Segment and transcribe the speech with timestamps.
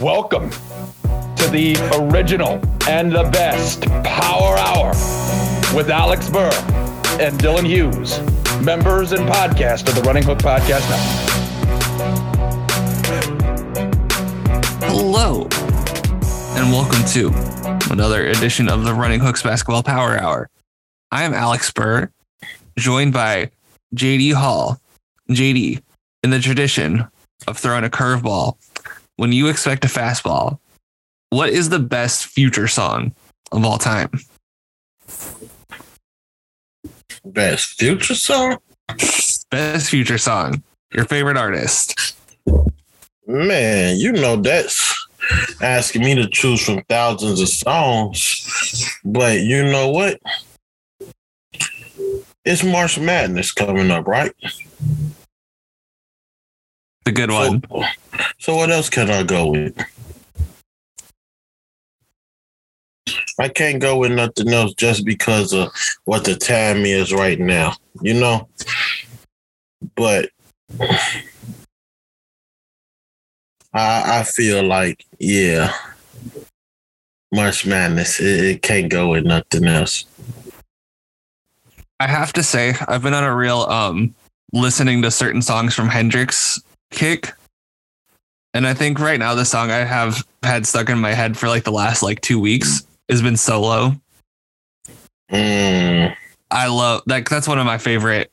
[0.00, 4.90] Welcome to the original and the best Power Hour
[5.74, 6.50] with Alex Burr
[7.18, 8.20] and Dylan Hughes,
[8.62, 11.30] members and podcast of the Running Hook Podcast Network.
[14.82, 15.44] Hello,
[16.58, 17.32] and welcome to
[17.90, 20.50] another edition of the Running Hooks Basketball Power Hour.
[21.10, 22.10] I am Alex Burr,
[22.76, 23.50] joined by
[23.94, 24.78] JD Hall.
[25.30, 25.80] JD,
[26.22, 27.08] in the tradition
[27.48, 28.58] of throwing a curveball
[29.16, 30.58] when you expect a fastball,
[31.30, 33.14] what is the best future song
[33.52, 34.10] of all time?
[37.24, 38.58] Best future song?
[39.50, 40.62] Best future song.
[40.92, 42.16] Your favorite artist.
[43.26, 44.94] Man, you know that's
[45.60, 48.98] asking me to choose from thousands of songs.
[49.04, 50.20] But you know what?
[52.44, 54.32] It's March Madness coming up, right?
[57.06, 57.62] The good one.
[57.70, 57.84] So,
[58.40, 59.80] so what else can I go with?
[63.38, 65.70] I can't go with nothing else just because of
[66.06, 68.48] what the time is right now, you know?
[69.94, 70.30] But
[73.72, 75.72] I I feel like, yeah,
[77.32, 80.06] March Madness, it, it can't go with nothing else.
[82.00, 84.12] I have to say, I've been on a real um
[84.52, 87.32] listening to certain songs from Hendrix kick.
[88.54, 91.48] And I think right now the song I have had stuck in my head for
[91.48, 93.94] like the last like two weeks has been solo.
[95.30, 96.16] Mm.
[96.50, 98.30] I love like that's one of my favorite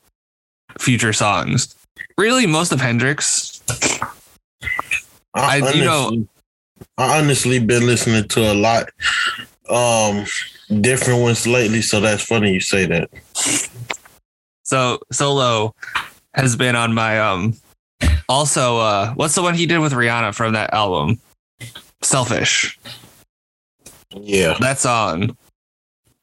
[0.78, 1.74] future songs.
[2.16, 3.60] Really, most of Hendrix.
[5.34, 6.26] I, honestly, you know,
[6.96, 8.88] I honestly been listening to a lot
[9.68, 10.24] um
[10.80, 13.10] different ones lately, so that's funny you say that.
[14.62, 15.74] So solo
[16.34, 17.54] has been on my um
[18.28, 21.20] also, uh, what's the one he did with Rihanna from that album?
[22.02, 22.78] Selfish.
[24.10, 24.56] Yeah.
[24.60, 25.36] That song.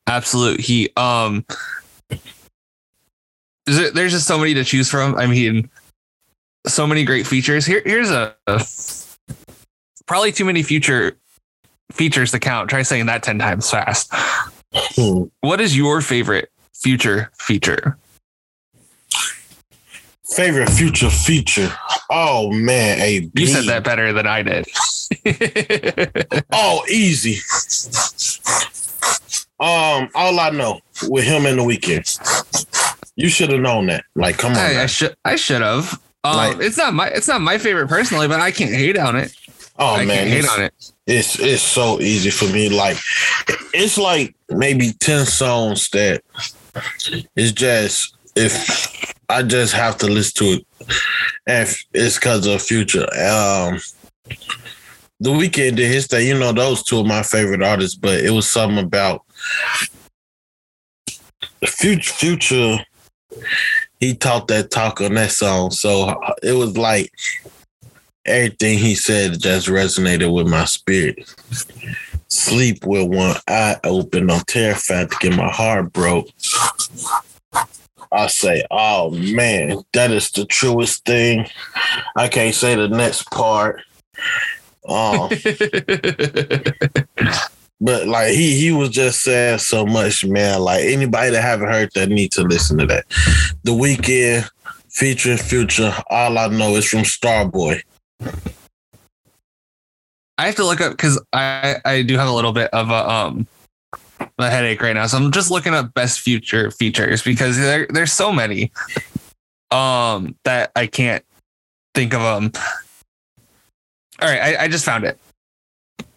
[0.08, 1.46] Absolute He Um
[3.66, 5.16] there's just so many to choose from.
[5.16, 5.70] I mean,
[6.68, 7.66] so many great features.
[7.66, 8.66] Here here's a, a
[10.06, 11.18] probably too many future
[11.92, 12.70] features to count.
[12.70, 14.10] Try saying that 10 times fast.
[14.74, 15.24] Hmm.
[15.42, 17.98] What is your favorite future feature?
[20.36, 21.72] Favorite future feature.
[22.10, 24.66] Oh man, a you said that better than I did.
[26.54, 27.38] oh, easy.
[29.60, 32.06] Um, all I know with him in the Weeknd.
[33.16, 34.06] You should have known that.
[34.16, 34.58] Like, come on.
[34.58, 35.16] I, I should.
[35.26, 36.00] I should have.
[36.24, 37.08] Um, like, it's not my.
[37.08, 39.36] It's not my favorite personally, but I can't hate on it.
[39.78, 40.74] Oh I man, hate on it.
[41.08, 42.70] It's it's so easy for me.
[42.70, 42.98] Like,
[43.74, 46.24] it's like maybe ten songs that
[47.36, 50.68] it's just if I just have to listen to it,
[51.48, 53.04] and it's because of Future.
[53.04, 53.80] Um,
[55.20, 56.28] the Weeknd did his thing.
[56.28, 59.24] You know, those two are my favorite artists, but it was something about
[61.66, 62.14] Future.
[62.14, 62.78] Future,
[64.00, 67.12] he taught that talk on that song, so it was like
[68.26, 71.18] everything he said just resonated with my spirit.
[72.28, 74.32] Sleep with one eye open.
[74.32, 76.28] I'm terrified to get my heart broke.
[78.12, 81.48] I say, oh man, that is the truest thing.
[82.16, 83.82] I can't say the next part.
[84.88, 85.30] Um,
[87.80, 90.62] but like he he was just saying so much, man.
[90.62, 93.06] Like anybody that haven't heard that need to listen to that.
[93.64, 94.50] The Weeknd
[94.90, 95.96] featuring Future.
[96.10, 97.82] All I know is from Starboy.
[100.38, 103.10] I have to look up because I I do have a little bit of a
[103.10, 103.48] um
[104.38, 105.08] a headache right now.
[105.08, 108.72] So I'm just looking up best future features because there, there's so many
[109.72, 111.24] um that I can't
[111.94, 112.52] think of them.
[114.22, 115.18] All right, I, I just found it.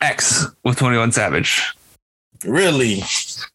[0.00, 1.74] X with 21 Savage.
[2.44, 3.02] Really?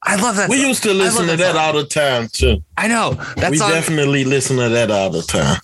[0.04, 0.50] I love that.
[0.50, 0.68] We song.
[0.68, 2.64] used to listen to that, all the time too.
[2.78, 3.14] I know.
[3.38, 5.60] That we definitely listen to that all the time.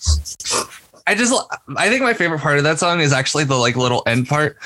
[1.08, 1.32] I just
[1.76, 4.58] I think my favorite part of that song is actually the like little end part.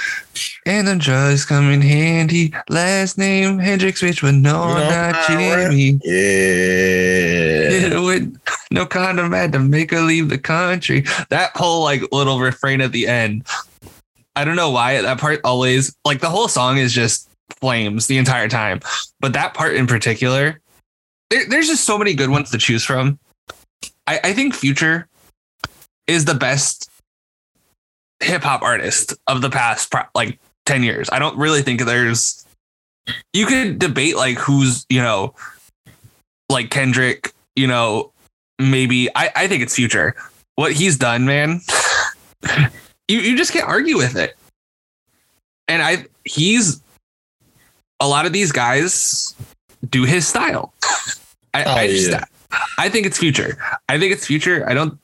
[0.65, 2.55] And the drugs come in handy.
[2.71, 6.01] Last name Hendrix, which but no, no not ah, Jimi.
[6.03, 8.01] Yeah.
[8.01, 11.05] With no condom had to make her leave the country.
[11.29, 13.47] That whole like little refrain at the end.
[14.35, 17.29] I don't know why that part always like the whole song is just
[17.61, 18.81] flames the entire time,
[19.19, 20.59] but that part in particular,
[21.29, 23.19] there, there's just so many good ones to choose from.
[24.07, 25.07] I, I think Future
[26.11, 26.91] is the best
[28.21, 31.09] hip hop artist of the past like 10 years.
[31.13, 32.45] I don't really think there's
[33.33, 35.35] you could debate like who's, you know,
[36.49, 38.13] like Kendrick, you know,
[38.59, 40.15] maybe I, I think it's future.
[40.57, 41.61] What he's done, man.
[43.09, 44.37] you you just can't argue with it.
[45.69, 46.83] and I he's
[48.01, 49.35] a lot of these guys
[49.89, 50.75] do his style.
[51.55, 52.25] I, Oh, I just yeah.
[52.79, 53.57] I think it's future.
[53.89, 54.69] I think it's future.
[54.69, 54.99] I don't.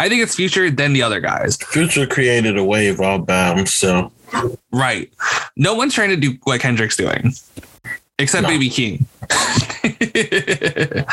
[0.00, 1.56] I think it's future than the other guys.
[1.56, 4.12] Future created a wave all by himself.
[4.72, 5.10] Right.
[5.56, 7.32] No one's trying to do what Kendrick's doing,
[8.18, 8.48] except No.
[8.48, 9.06] Baby Keem.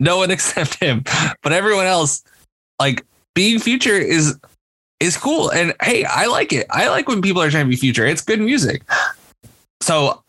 [0.00, 1.02] no one except him,
[1.42, 2.22] but everyone else,
[2.80, 3.04] like
[3.34, 4.38] being future is
[5.00, 5.50] is cool.
[5.50, 6.66] And hey, I like it.
[6.70, 8.06] I like when people are trying to be future.
[8.06, 8.82] It's good music.
[9.82, 10.22] So,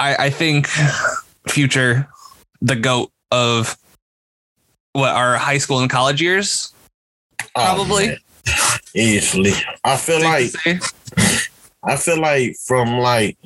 [0.00, 0.68] I I think
[1.48, 2.08] future,
[2.64, 3.76] the goat of
[4.94, 6.72] what our high school and college years.
[7.40, 8.16] Oh, Probably.
[8.48, 9.52] Oh, easily.
[9.84, 11.50] I feel like safe to say.
[11.84, 13.36] I feel like from like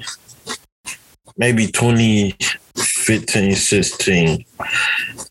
[1.37, 4.45] maybe 2015, 16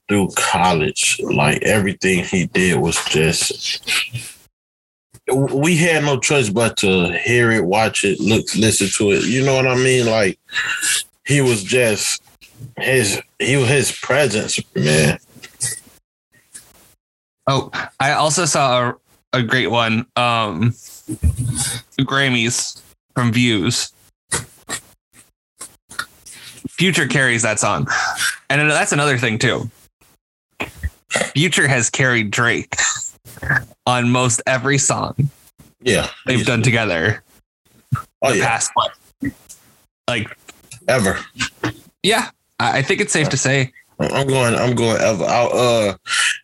[0.10, 3.82] through college, like everything he did was just
[5.30, 9.26] we had no choice but to hear it, watch it, look, listen to it.
[9.26, 10.06] You know what I mean?
[10.06, 10.40] Like
[11.26, 12.22] he was just
[12.78, 15.20] his he his presence, man.
[17.48, 18.90] Oh, I also saw
[19.34, 20.06] a, a great one.
[20.16, 20.72] Um,
[22.02, 22.82] Grammys
[23.16, 23.92] from Views.
[26.70, 27.88] Future carries that song,
[28.50, 29.70] and that's another thing too.
[31.34, 32.76] Future has carried Drake
[33.86, 35.16] on most every song
[35.82, 36.10] Yeah.
[36.26, 37.24] they've done together.
[38.22, 38.46] Oh the yeah.
[38.46, 38.92] past what,
[40.08, 40.38] like
[40.88, 41.20] Ever.
[42.04, 44.56] yeah, I think it's safe to say I'm going.
[44.56, 45.02] I'm going.
[45.02, 45.96] I, uh,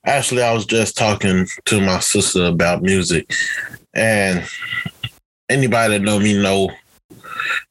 [0.05, 3.31] actually, I was just talking to my sister about music,
[3.93, 4.43] and
[5.49, 6.71] anybody that know me know.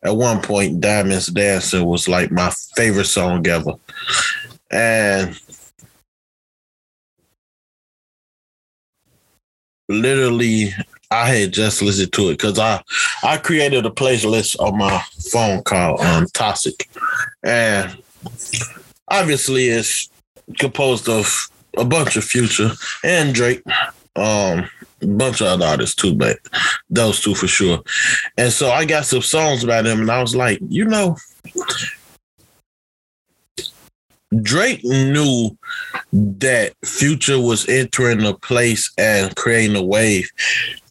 [0.04, 3.72] At one point, "Diamonds Dancing" was like my favorite song ever,
[4.70, 5.38] and
[9.88, 10.72] literally,
[11.10, 12.82] I had just listened to it because I
[13.24, 15.02] I created a playlist on my
[15.32, 16.88] phone called um, Toxic,
[17.42, 17.96] and
[19.08, 20.08] obviously it's
[20.58, 22.70] composed of a bunch of Future
[23.04, 23.62] and Drake,
[24.16, 24.68] um,
[25.00, 26.38] a bunch of other artists too, but
[26.90, 27.82] those two for sure.
[28.36, 31.16] And so I got some songs by them, and I was like, you know,
[34.40, 35.56] Drake knew
[36.12, 40.30] that Future was entering a place and creating a wave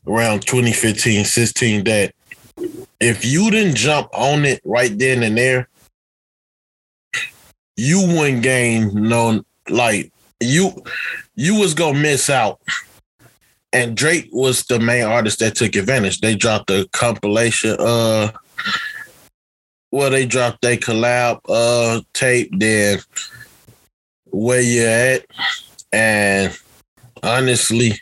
[0.07, 2.13] around 2015, 16 that
[3.00, 5.68] if you didn't jump on it right then and there,
[7.77, 10.71] you win game no like you
[11.35, 12.59] you was gonna miss out.
[13.73, 16.19] And Drake was the main artist that took advantage.
[16.19, 18.31] They dropped a compilation, uh
[19.91, 23.00] well, they dropped their collab uh tape, then
[24.25, 25.25] where you at.
[25.94, 26.57] And
[27.23, 27.94] honestly,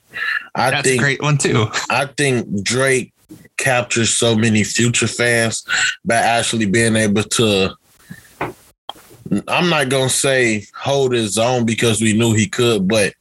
[0.55, 1.67] I that's a think great one too.
[1.89, 3.13] I think Drake
[3.57, 5.63] captures so many future fans
[6.05, 7.75] by actually being able to
[9.47, 13.13] I'm not gonna say hold his own because we knew he could, but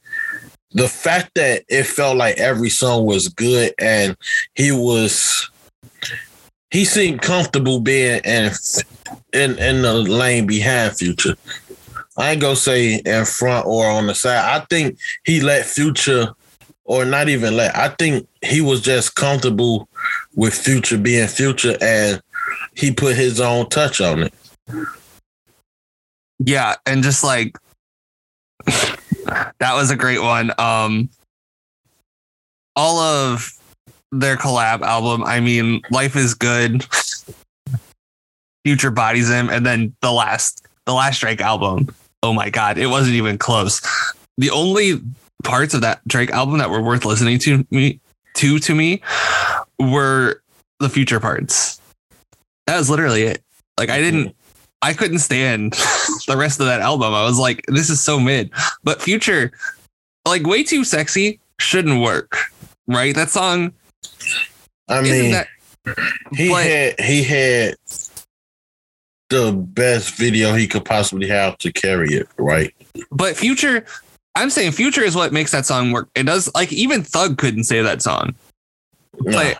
[0.71, 4.15] the fact that it felt like every song was good and
[4.55, 5.49] he was
[6.71, 8.51] he seemed comfortable being in
[9.33, 11.35] in, in the lane behind future.
[12.17, 14.61] I ain't gonna say in front or on the side.
[14.61, 16.33] I think he let future
[16.83, 17.75] or not even let.
[17.75, 19.87] I think he was just comfortable
[20.35, 22.21] with future being future and
[22.75, 24.33] he put his own touch on it.
[26.39, 27.57] Yeah, and just like
[28.65, 30.51] that was a great one.
[30.57, 31.09] Um
[32.75, 33.51] all of
[34.11, 36.85] their collab album, I mean, Life is Good,
[38.65, 41.93] Future Bodies Him, and then the last the last Drake album.
[42.23, 43.81] Oh my god, it wasn't even close.
[44.37, 45.01] The only
[45.43, 47.99] parts of that Drake album that were worth listening to me
[48.35, 49.01] to to me
[49.79, 50.41] were
[50.79, 51.81] the future parts.
[52.67, 53.43] That was literally it.
[53.77, 54.35] Like I didn't
[54.81, 55.73] I couldn't stand
[56.27, 57.13] the rest of that album.
[57.13, 58.51] I was like, this is so mid.
[58.83, 59.51] But Future,
[60.27, 62.37] like way too sexy, shouldn't work.
[62.87, 63.13] Right?
[63.15, 63.73] That song
[64.87, 65.47] I mean, that
[66.33, 67.75] he but- had he had
[69.29, 72.73] the best video he could possibly have to carry it, right?
[73.11, 73.85] but Future,
[74.35, 76.09] I'm saying Future is what makes that song work.
[76.15, 78.33] It does like even Thug couldn't say that song.
[79.21, 79.31] No.
[79.37, 79.59] But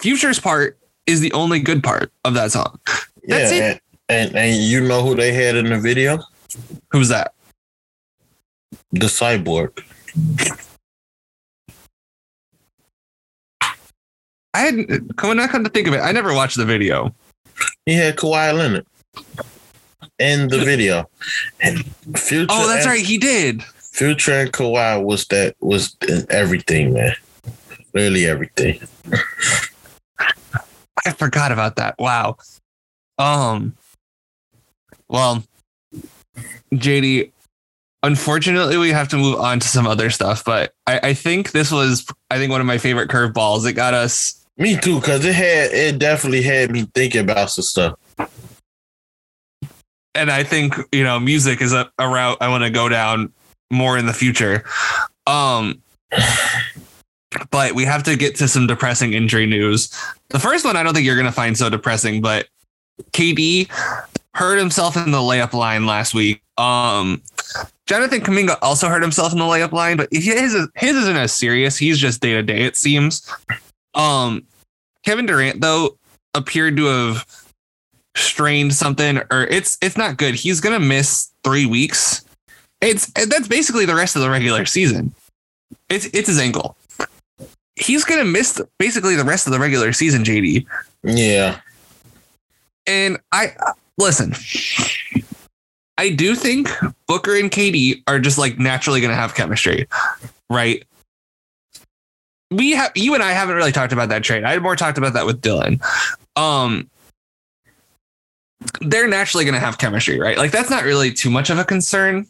[0.00, 2.78] Future's part is the only good part of that song.
[3.26, 3.82] that's it.
[4.08, 6.18] And, and you know who they had in the video?
[6.90, 7.34] Who's that?
[8.92, 9.82] The cyborg.
[14.54, 16.00] I had coming I come to think of it.
[16.00, 17.14] I never watched the video.
[17.86, 18.86] He had Kawhi Leonard
[20.18, 21.08] in the video.
[21.60, 21.84] And
[22.16, 23.62] Future Oh, that's and- right, he did.
[23.62, 27.14] Future and Kawhi was that was in everything, man.
[27.94, 28.80] Literally everything.
[31.04, 31.96] I forgot about that.
[31.98, 32.36] Wow.
[33.18, 33.74] Um.
[35.08, 35.42] Well,
[36.72, 37.30] JD,
[38.02, 41.72] unfortunately, we have to move on to some other stuff, but I, I think this
[41.72, 43.66] was, I think, one of my favorite curveballs.
[43.66, 44.44] It got us.
[44.56, 47.96] Me too, because it had it definitely had me thinking about some stuff.
[50.14, 53.32] And I think you know, music is a, a route I want to go down
[53.70, 54.64] more in the future.
[55.26, 55.80] Um,
[57.50, 59.90] but we have to get to some depressing injury news.
[60.30, 62.48] The first one I don't think you're going to find so depressing, but
[63.12, 63.70] KD
[64.38, 66.40] hurt himself in the layup line last week.
[66.56, 67.20] Um,
[67.86, 71.76] Jonathan Kuminga also hurt himself in the layup line, but his his isn't as serious.
[71.76, 73.28] He's just day to day, it seems.
[73.94, 74.46] Um,
[75.04, 75.98] Kevin Durant though
[76.34, 77.26] appeared to have
[78.14, 80.36] strained something, or it's it's not good.
[80.36, 82.24] He's gonna miss three weeks.
[82.80, 85.12] It's that's basically the rest of the regular season.
[85.88, 86.76] It's it's his ankle.
[87.74, 90.64] He's gonna miss basically the rest of the regular season, JD.
[91.02, 91.58] Yeah.
[92.86, 93.52] And I
[93.98, 94.34] listen.
[95.98, 96.70] I do think
[97.06, 99.86] Booker and KD are just like naturally going to have chemistry,
[100.48, 100.84] right?
[102.50, 104.44] We have you and I haven't really talked about that trade.
[104.44, 105.82] I had more talked about that with Dylan.
[106.36, 106.88] Um,
[108.80, 110.38] they're naturally going to have chemistry, right?
[110.38, 112.26] Like that's not really too much of a concern.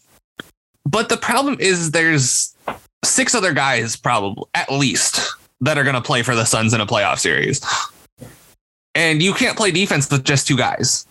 [0.85, 2.57] But the problem is there's
[3.05, 5.21] six other guys, probably at least,
[5.61, 7.65] that are going to play for the Suns in a playoff series.
[8.95, 11.07] And you can't play defense with just two guys.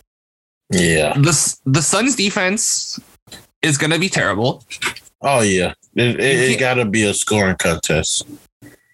[0.70, 1.14] Yeah.
[1.14, 3.00] The the Suns defense
[3.62, 4.64] is going to be terrible.
[5.22, 5.74] Oh yeah.
[5.96, 8.28] It, it, it got to be a scoring contest.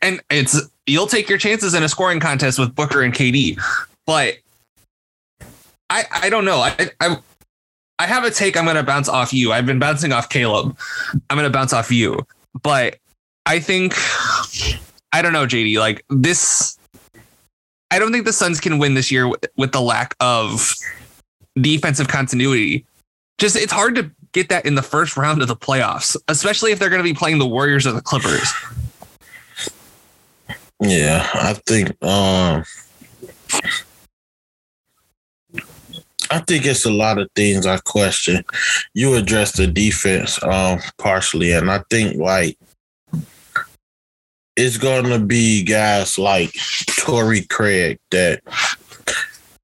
[0.01, 3.59] And it's you'll take your chances in a scoring contest with Booker and KD.
[4.05, 4.37] But
[5.89, 6.59] I I don't know.
[6.59, 7.17] I I
[7.99, 9.51] I have a take I'm going to bounce off you.
[9.51, 10.77] I've been bouncing off Caleb.
[11.29, 12.25] I'm going to bounce off you.
[12.61, 12.97] But
[13.45, 13.93] I think
[15.11, 16.77] I don't know, JD, like this
[17.91, 20.73] I don't think the Suns can win this year with, with the lack of
[21.59, 22.85] defensive continuity.
[23.37, 26.79] Just it's hard to get that in the first round of the playoffs, especially if
[26.79, 28.51] they're going to be playing the Warriors or the Clippers.
[30.79, 32.63] Yeah, I think um
[36.31, 38.43] I think it's a lot of things I question.
[38.93, 42.57] You addressed the defense um partially and I think like
[44.55, 46.53] it's going to be guys like
[46.99, 48.41] Torrey Craig that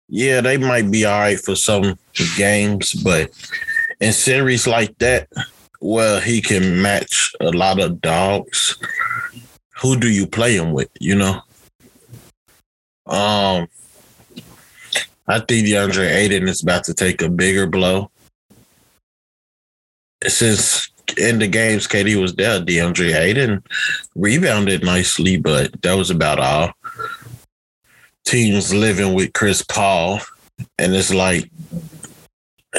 [0.10, 1.98] yeah, they might be all right for some
[2.36, 3.30] games, but
[4.00, 5.30] in series like that,
[5.82, 8.78] well, he can match a lot of dogs.
[9.82, 10.90] Who do you play him with?
[11.00, 11.42] You know.
[13.06, 13.68] Um,
[15.28, 18.10] I think DeAndre Ayton is about to take a bigger blow.
[20.28, 23.64] Since in the games KD was there, DeAndre Ayton
[24.16, 26.72] rebounded nicely, but that was about all
[28.30, 30.20] teams living with Chris Paul,
[30.78, 31.50] and it's like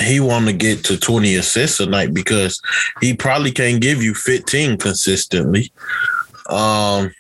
[0.01, 2.63] he want to get to 20 assists a night because
[3.01, 5.73] he probably can't give you 15 consistently.
[6.49, 7.11] Um,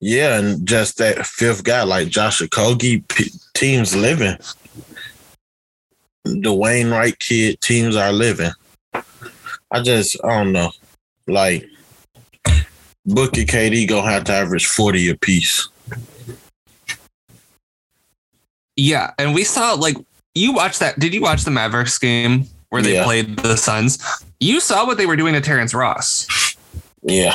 [0.00, 4.38] yeah, and just that fifth guy like Josh Okogie, p- teams living.
[6.24, 8.52] The Wainright kid, teams are living.
[9.70, 10.70] I just, I don't know.
[11.26, 11.68] Like,
[13.04, 15.68] Booker KD gonna have to average 40 apiece.
[18.76, 19.96] Yeah, and we saw like
[20.34, 20.98] you watched that.
[20.98, 23.04] Did you watch the Mavericks game where they Yeah.
[23.04, 23.98] played the Suns?
[24.40, 26.26] You saw what they were doing to Terrence Ross.
[27.02, 27.34] Yeah.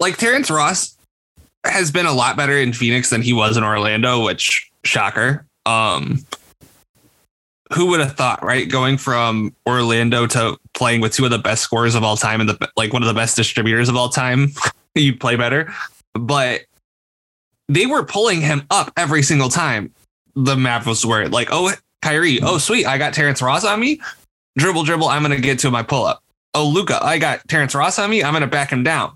[0.00, 0.96] Like Terrence Ross
[1.64, 5.44] has been a lot better in Phoenix than he was in Orlando, which shocker.
[5.66, 6.24] Um
[7.74, 8.66] who would have thought, right?
[8.70, 12.48] Going from Orlando to playing with two of the best scorers of all time and
[12.48, 14.52] the like one of the best distributors of all time,
[14.94, 15.70] you'd play better.
[16.14, 16.62] But
[17.68, 19.92] they were pulling him up every single time.
[20.44, 24.00] The Mavs was where like, oh, Kyrie, oh sweet, I got Terrence Ross on me.
[24.56, 26.22] Dribble, dribble, I'm gonna get to my pull up.
[26.54, 28.22] Oh, Luka, I got Terrence Ross on me.
[28.22, 29.12] I'm gonna back him down.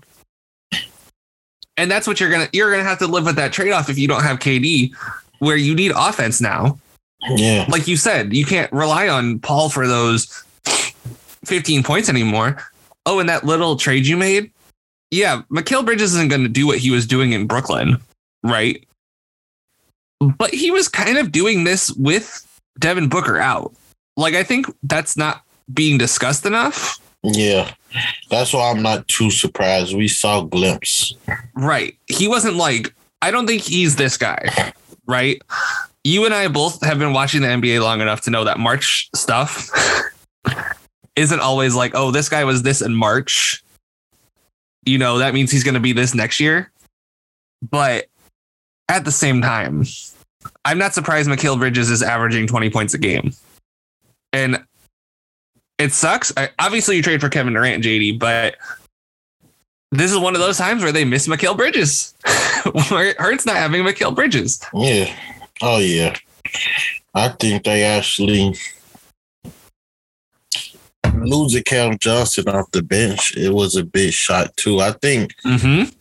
[1.75, 3.97] And that's what you're gonna you're gonna have to live with that trade off if
[3.97, 4.93] you don't have KD,
[5.39, 6.77] where you need offense now.
[7.29, 7.65] Yeah.
[7.69, 10.43] Like you said, you can't rely on Paul for those
[11.45, 12.61] 15 points anymore.
[13.05, 14.51] Oh, and that little trade you made,
[15.11, 17.97] yeah, Mikal Bridges isn't going to do what he was doing in Brooklyn,
[18.43, 18.85] right?
[20.19, 22.47] But he was kind of doing this with
[22.79, 23.73] Devin Booker out.
[24.15, 25.43] Like I think that's not
[25.73, 26.99] being discussed enough.
[27.23, 27.71] Yeah.
[28.29, 29.95] That's why I'm not too surprised.
[29.95, 31.13] We saw glimpse.
[31.55, 31.97] Right.
[32.07, 34.73] He wasn't like, I don't think he's this guy.
[35.07, 35.41] Right.
[36.03, 39.09] You and I both have been watching the NBA long enough to know that March
[39.15, 39.69] stuff
[41.15, 43.63] isn't always like, oh, this guy was this in March.
[44.85, 46.71] You know, that means he's going to be this next year.
[47.61, 48.07] But
[48.93, 49.85] at the same time,
[50.65, 53.33] I'm not surprised Mikal Bridges is averaging 20 points a game.
[54.31, 54.63] And
[55.79, 56.31] it sucks.
[56.37, 58.55] I, obviously, you trade for Kevin Durant, JD, but
[59.91, 62.13] this is one of those times where they miss Mikal Bridges.
[62.89, 64.63] where it hurts not having Mikal Bridges.
[64.73, 65.13] Yeah.
[65.61, 66.15] Oh yeah.
[67.13, 68.55] I think they actually
[71.13, 73.35] losing Cam Johnson off the bench.
[73.37, 74.79] It was a big shot too.
[74.79, 75.95] I think Mm-hmm.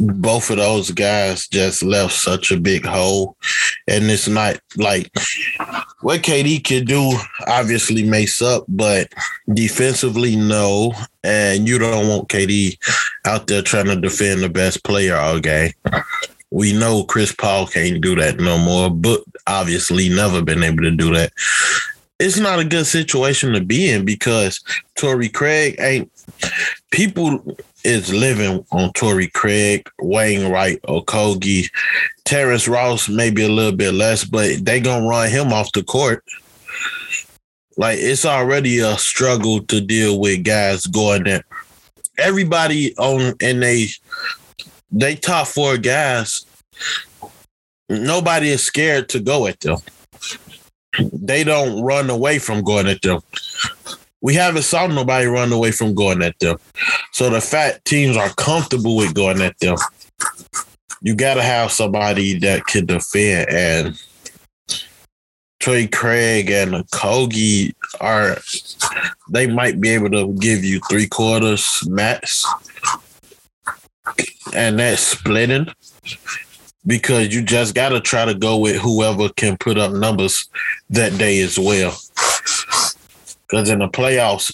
[0.00, 3.36] Both of those guys just left such a big hole.
[3.88, 5.10] And it's not like
[6.00, 7.12] what KD can do
[7.46, 9.12] obviously makes up, but
[9.52, 10.92] defensively, no.
[11.22, 12.78] And you don't want KD
[13.24, 15.72] out there trying to defend the best player all game.
[16.50, 20.92] We know Chris Paul can't do that no more, but obviously never been able to
[20.92, 21.32] do that.
[22.18, 24.64] It's not a good situation to be in because
[24.96, 26.10] Torrey Craig ain't
[26.90, 31.70] people is living on Torrey Craig, Wainright, Okogie,
[32.24, 36.24] Terrence Ross, maybe a little bit less, but they gonna run him off the court.
[37.76, 41.44] Like it's already a struggle to deal with guys going there.
[42.18, 43.88] Everybody on and they
[44.90, 46.44] they top four guys.
[47.88, 49.78] Nobody is scared to go at them.
[51.12, 53.20] They don't run away from going at them.
[54.20, 56.58] We haven't saw nobody run away from going at them.
[57.12, 59.76] So the fat teams are comfortable with going at them,
[61.02, 63.48] you got to have somebody that can defend.
[63.50, 64.02] And
[65.60, 68.38] Trey Craig and Kogi are,
[69.30, 72.44] they might be able to give you three quarters max.
[74.54, 75.68] And that's splitting
[76.86, 80.48] because you just got to try to go with whoever can put up numbers
[80.90, 81.96] that day as well.
[83.48, 84.52] Because in the playoffs,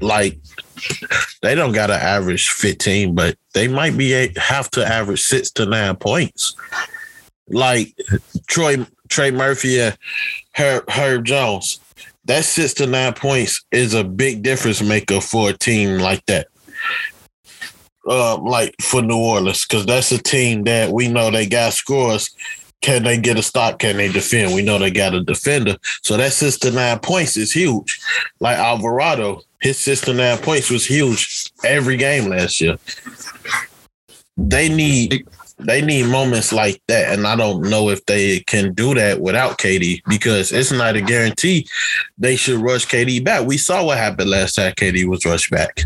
[0.00, 0.38] like
[1.42, 5.66] they don't got to average 15, but they might be have to average six to
[5.66, 6.54] nine points.
[7.48, 7.94] Like
[8.46, 9.98] Troy Trey Murphy and
[10.54, 11.80] Herb, Herb Jones,
[12.24, 16.46] that six to nine points is a big difference maker for a team like that.
[18.06, 22.34] Uh, like for New Orleans, because that's a team that we know they got scores.
[22.80, 23.78] Can they get a stop?
[23.78, 24.54] Can they defend?
[24.54, 25.76] We know they got a defender.
[26.02, 28.00] So that sister nine points is huge.
[28.40, 32.78] Like Alvarado, his sister nine points was huge every game last year.
[34.36, 35.26] They need
[35.58, 37.12] they need moments like that.
[37.12, 41.02] And I don't know if they can do that without KD because it's not a
[41.02, 41.68] guarantee
[42.18, 43.46] they should rush KD back.
[43.46, 45.82] We saw what happened last time KD was rushed back.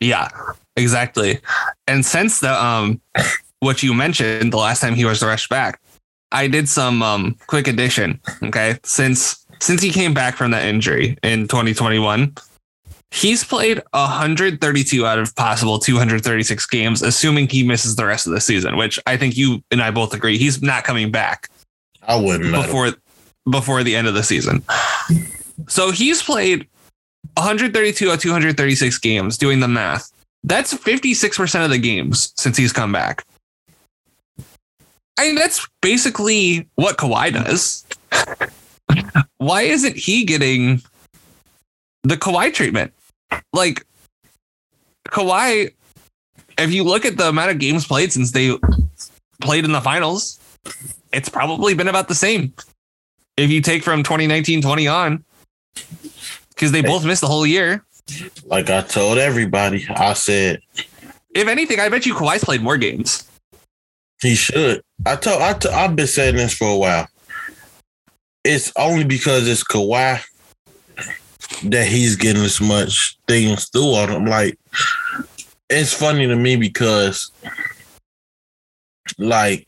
[0.00, 0.28] Yeah,
[0.76, 1.40] exactly.
[1.86, 3.00] And since the um
[3.64, 5.80] what you mentioned the last time he was rushed back,
[6.30, 8.20] I did some um quick addition.
[8.42, 8.78] Okay.
[8.84, 12.34] Since since he came back from that injury in 2021,
[13.10, 18.40] he's played 132 out of possible 236 games, assuming he misses the rest of the
[18.40, 21.48] season, which I think you and I both agree he's not coming back
[22.02, 22.92] I wouldn't before
[23.50, 24.62] before the end of the season.
[25.68, 26.66] So he's played
[27.36, 29.38] 132 out of 236 games.
[29.38, 30.10] Doing the math,
[30.42, 33.24] that's 56 percent of the games since he's come back.
[35.18, 37.84] I mean, that's basically what Kawhi does.
[39.38, 40.82] Why isn't he getting
[42.02, 42.92] the Kawhi treatment?
[43.52, 43.86] Like
[45.08, 45.72] Kawhi,
[46.58, 48.56] if you look at the amount of games played since they
[49.40, 50.38] played in the finals,
[51.12, 52.52] it's probably been about the same
[53.36, 55.24] if you take from 2019 20 on
[56.50, 57.84] because they both missed the whole year
[58.44, 60.60] Like I told everybody, I said
[61.34, 63.28] if anything i bet you Kawhi's played more games
[64.24, 64.82] he should.
[65.06, 67.06] I told I t- I've been saying this for a while.
[68.42, 70.20] It's only because it's Kawhi
[71.64, 74.26] that he's getting as much things through on him.
[74.26, 74.58] Like
[75.70, 77.30] it's funny to me because
[79.18, 79.66] like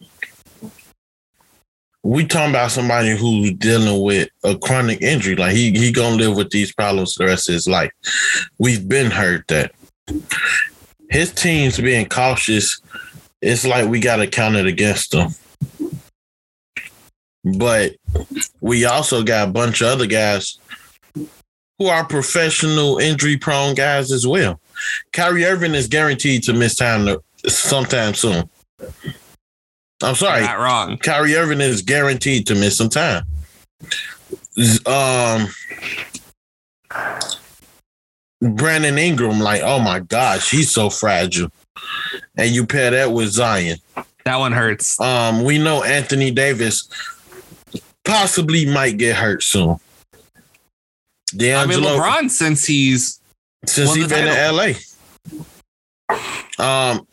[2.03, 5.37] we talking about somebody who's dealing with a chronic injury.
[5.37, 7.91] Like he he gonna live with these problems the rest of his life.
[8.59, 9.73] We've been hurt that
[11.11, 12.81] his team's being cautious.
[13.47, 15.31] It's like we gotta count it against them.
[17.45, 17.95] But
[18.61, 20.59] we also got a bunch of other guys
[21.79, 24.61] who are professional injury prone guys as well.
[25.13, 28.51] Kyrie Irving is guaranteed to miss time to, sometime soon.
[30.03, 30.43] I'm sorry.
[30.43, 33.25] not wrong Kyrie Irving is guaranteed to miss some time.
[34.87, 35.49] Um,
[38.41, 41.51] Brandon Ingram, like, oh my gosh, he's so fragile.
[42.37, 43.79] And you pair that with Zion.
[44.25, 46.89] that one hurts Um, we know Anthony Davis
[48.05, 49.79] possibly might get hurt soon.
[51.35, 53.21] i mean lebron since he's
[53.67, 54.73] since he's been in LA.
[56.59, 57.07] Um,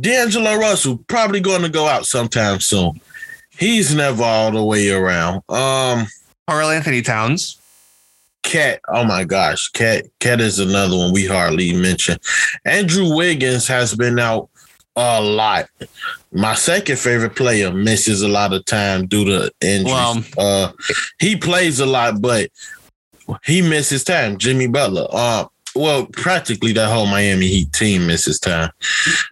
[0.00, 3.00] D'Angelo Russell probably going to go out sometime soon.
[3.58, 5.42] He's never all the way around.
[5.48, 6.06] Um,
[6.48, 7.58] Karl Anthony Towns.
[8.42, 12.18] KAT, oh my gosh, KAT, KAT is another one we hardly mention.
[12.64, 14.48] Andrew Wiggins has been out
[14.96, 15.68] a lot.
[16.32, 20.34] My second favorite player misses a lot of time due to injuries.
[20.36, 20.72] Well- uh,
[21.18, 22.50] he plays a lot, but
[23.44, 24.36] he misses time.
[24.38, 25.06] Jimmy Butler.
[25.10, 28.70] Uh, well, practically that whole Miami Heat team misses time.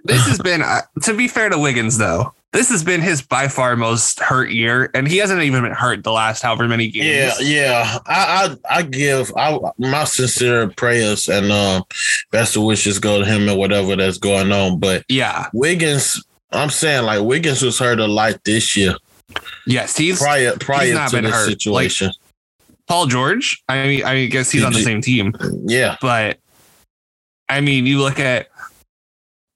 [0.04, 3.46] This has been, uh, to be fair to Wiggins, though, this has been his by
[3.48, 7.40] far most hurt year, and he hasn't even been hurt the last however many games.
[7.40, 7.46] Yeah,
[7.84, 7.98] yeah.
[8.06, 11.84] I I, I give I my sincere prayers and um
[12.32, 14.80] best of wishes go to him and whatever that's going on.
[14.80, 15.48] But Yeah.
[15.52, 18.94] Wiggins, I'm saying like Wiggins was hurt a lot this year
[19.66, 21.46] Yes, he's prior prior not to been hurt.
[21.46, 22.10] situation.
[22.88, 23.62] Paul George.
[23.68, 25.32] I mean, I guess he's on the same team,
[25.66, 26.38] yeah, but
[27.48, 28.48] I mean, you look at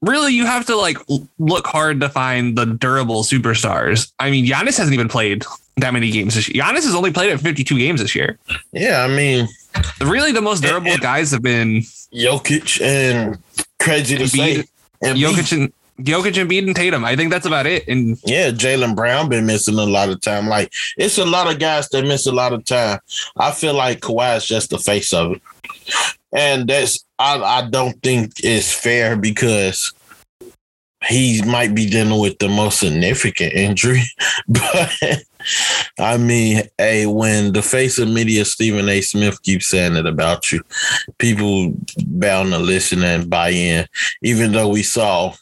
[0.06, 0.98] really, you have to like
[1.38, 4.12] look hard to find the durable superstars.
[4.18, 5.44] I mean, Giannis hasn't even played
[5.76, 6.62] that many games this year.
[6.62, 8.38] Giannis has only played at 52 games this year.
[8.72, 9.00] yeah.
[9.02, 9.48] I mean
[10.00, 11.80] Really, the most durable And- guys have been
[12.14, 13.38] Jokic and
[13.80, 14.68] crazy to Embiid,
[15.02, 17.04] and Jokic and Jokic and Embiid and Tatum.
[17.04, 17.86] I think that's about it.
[17.88, 20.46] And Yeah, Jaylen Brown been missing a lot of time.
[20.48, 23.00] Like it's a lot of guys that miss a lot of time.
[23.36, 25.42] I feel like Kawhi is just the face of it,
[26.32, 29.92] and that's I I don't think it's fair because
[31.08, 34.02] he might be dealing with the most significant injury.
[34.48, 34.92] But
[35.98, 39.00] I mean, hey, when the face of media Stephen A.
[39.02, 40.62] Smith keeps saying it about you,
[41.18, 41.74] people
[42.06, 43.86] bound to listen and buy in.
[44.22, 45.34] Even though we saw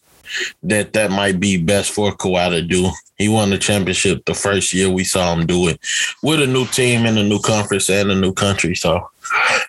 [0.63, 2.91] that that might be best for Kawhi to do.
[3.17, 5.81] He won the championship the first year we saw him do it
[6.23, 8.75] with a new team and a new conference and a new country.
[8.75, 9.09] So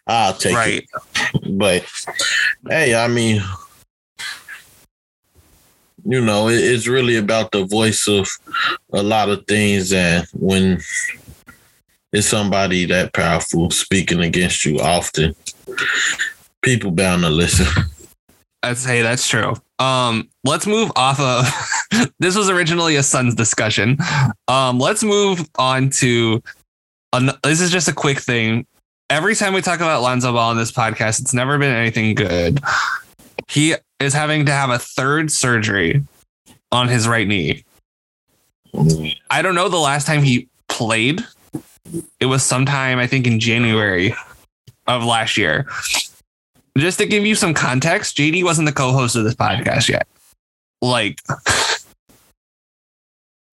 [0.07, 0.83] I'll take right.
[0.83, 1.57] it.
[1.57, 1.85] But
[2.67, 3.41] hey, I mean,
[6.05, 8.27] you know, it, it's really about the voice of
[8.91, 9.93] a lot of things.
[9.93, 10.81] And when
[12.11, 15.35] it's somebody that powerful speaking against you often,
[16.61, 17.67] people bound to listen.
[18.61, 19.55] I'd say that's true.
[19.83, 23.97] Um, let's move off of this was originally a Suns discussion.
[24.47, 26.41] Um, let's move on to
[27.11, 28.65] an, this is just a quick thing.
[29.09, 32.61] Every time we talk about Lonzo Ball on this podcast, it's never been anything good.
[33.49, 36.01] He is having to have a third surgery
[36.71, 37.65] on his right knee.
[39.29, 41.21] I don't know the last time he played.
[42.21, 44.15] It was sometime I think in January
[44.87, 45.67] of last year.
[46.77, 50.07] Just to give you some context, JD wasn't the co-host of this podcast yet.
[50.81, 51.19] Like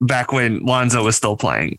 [0.00, 1.78] back when Lonzo was still playing.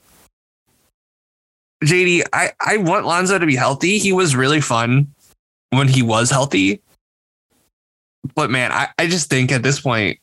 [1.83, 3.97] JD, I, I want Lonzo to be healthy.
[3.97, 5.07] He was really fun
[5.71, 6.81] when he was healthy.
[8.35, 10.19] But man, I, I just think at this point,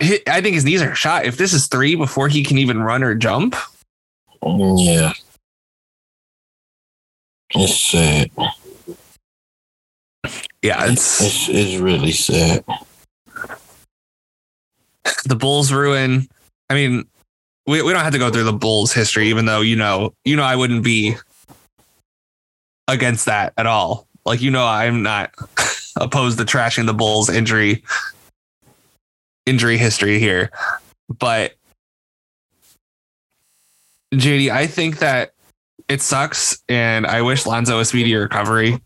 [0.00, 1.26] I think his knees are shot.
[1.26, 3.54] If this is three before he can even run or jump,
[4.42, 5.12] Yeah.
[7.50, 8.30] It's sad.
[10.62, 12.64] Yeah, it's It's it's really sad.
[15.24, 16.28] the Bulls ruin.
[16.70, 17.06] I mean,
[17.66, 20.36] we, we don't have to go through the Bulls history, even though you know, you
[20.36, 21.16] know, I wouldn't be
[22.88, 24.06] against that at all.
[24.24, 25.32] Like you know, I'm not
[25.96, 27.84] opposed to trashing the Bulls injury
[29.46, 30.50] injury history here,
[31.18, 31.54] but
[34.14, 35.32] JD, I think that
[35.88, 38.80] it sucks, and I wish Lonzo a speedy recovery.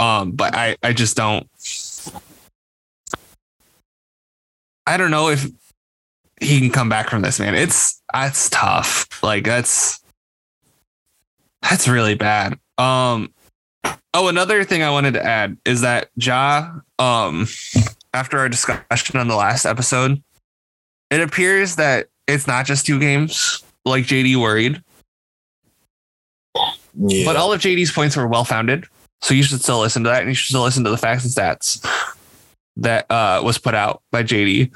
[0.00, 1.46] Um, but I I just don't.
[4.86, 5.46] I don't know if
[6.40, 7.54] he can come back from this, man.
[7.54, 9.22] It's that's tough.
[9.22, 10.00] Like that's
[11.62, 12.58] that's really bad.
[12.78, 13.32] Um
[14.14, 17.46] oh, another thing I wanted to add is that Ja, um,
[18.12, 20.22] after our discussion on the last episode,
[21.10, 24.82] it appears that it's not just two games, like JD worried,
[26.96, 27.24] Yeah.
[27.24, 28.86] but all of JD's points were well founded.
[29.22, 31.24] So you should still listen to that, and you should still listen to the facts
[31.24, 31.84] and stats
[32.76, 34.70] that uh, was put out by JD.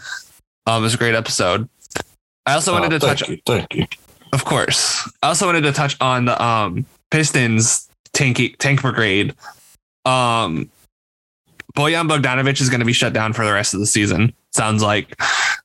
[0.66, 1.68] Um, it was a great episode.
[2.46, 3.86] I also wanted Oh, to thank touch you, thank you.
[4.32, 5.08] Of course.
[5.22, 9.34] I also wanted to touch on the um Pistons tank tank brigade.
[10.04, 10.70] Um
[11.74, 14.32] Bojan Bogdanovich is going to be shut down for the rest of the season.
[14.52, 15.20] Sounds like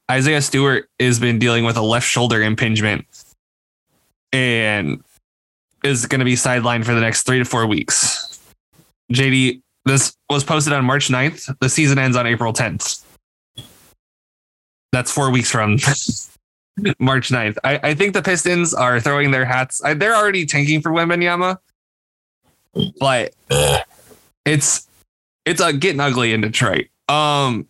[0.09, 3.05] Isaiah Stewart has been dealing with a left shoulder impingement
[4.33, 5.03] and
[5.83, 8.28] is going to be sidelined for the next three to four weeks.
[9.11, 11.57] JD, this was posted on March 9th.
[11.59, 13.03] The season ends on April 10th.
[14.91, 15.71] That's four weeks from
[16.99, 17.57] March 9th.
[17.63, 19.83] I, I think the Pistons are throwing their hats.
[19.83, 21.57] I, they're already tanking for Wembanyama,
[22.99, 23.33] but
[24.45, 24.87] it's
[25.45, 26.87] it's uh, getting ugly in Detroit.
[27.07, 27.67] Um,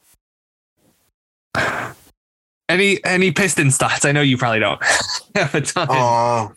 [2.69, 4.05] Any any Pistons thoughts?
[4.05, 4.79] I know you probably don't
[5.35, 5.87] have a ton.
[5.89, 6.49] Uh,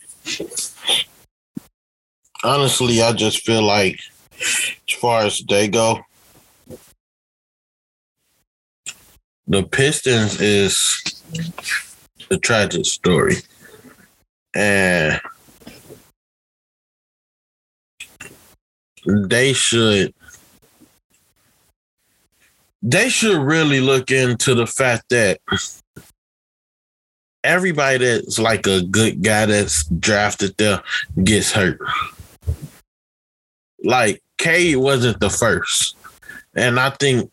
[2.44, 3.98] honestly, I just feel like
[4.42, 6.00] as far as they go,
[9.46, 11.02] the Pistons is
[12.30, 13.36] a tragic story.
[14.54, 15.20] And
[19.04, 20.14] they should
[22.82, 25.40] they should really look into the fact that
[27.44, 30.82] everybody that's like a good guy that's drafted there
[31.22, 31.78] gets hurt.
[33.84, 35.96] Like K wasn't the first.
[36.54, 37.30] And I think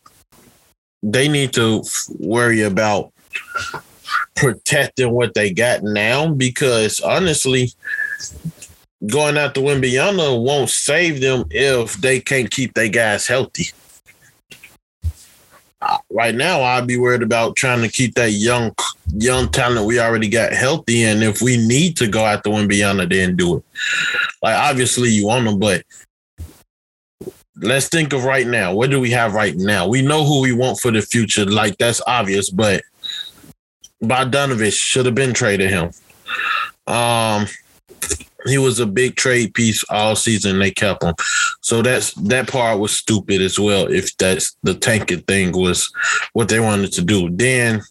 [1.02, 1.82] they need to
[2.18, 3.12] worry about
[4.36, 7.70] protecting what they got now because honestly,
[9.06, 13.66] going out to Wembanyama won't save them if they can't keep their guys healthy.
[16.10, 18.74] Right now, I'd be worried about trying to keep that young,
[19.14, 23.08] young talent we already got healthy, and if we need to go out to Wembanyama,
[23.08, 23.64] then do it.
[24.42, 25.82] Like obviously you want them, but
[27.60, 28.74] let's think of right now.
[28.74, 29.86] What do we have right now?
[29.86, 31.44] We know who we want for the future.
[31.44, 32.82] Like that's obvious, but
[34.02, 35.90] Bogdanovich should have been traded him.
[36.86, 37.46] Um,
[38.46, 40.58] he was a big trade piece all season.
[40.58, 41.14] They kept him,
[41.60, 43.86] so that's that part was stupid as well.
[43.86, 45.92] If that's the tanking thing was
[46.32, 47.82] what they wanted to do, then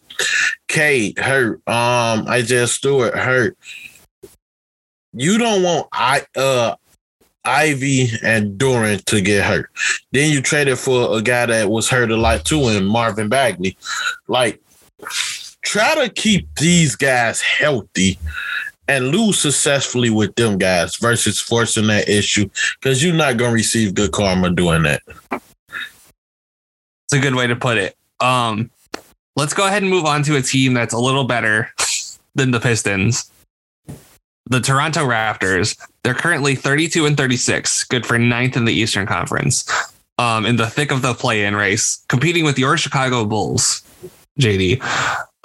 [0.67, 1.67] Cade hurt.
[1.67, 3.57] Um, Isaiah Stewart hurt.
[5.13, 6.75] You don't want I uh
[7.49, 9.69] Ivey and Duren to get hurt.
[10.11, 13.75] Then you traded for a guy that was hurt a lot too, and Marvin Bagley.
[14.27, 14.61] Like,
[15.63, 18.19] try to keep these guys healthy
[18.87, 23.55] and lose successfully with them guys versus forcing that issue because you're not going to
[23.55, 25.01] receive good karma doing that.
[25.31, 27.95] It's a good way to put it.
[28.19, 28.69] Um,
[29.35, 31.71] let's go ahead and move on to a team that's a little better
[32.35, 33.31] than the Pistons.
[34.49, 35.79] The Toronto Raptors.
[36.03, 39.69] They're currently 32 and 36, good for ninth in the Eastern Conference.
[40.17, 43.83] Um, in the thick of the play-in race, competing with your Chicago Bulls,
[44.37, 44.81] JD.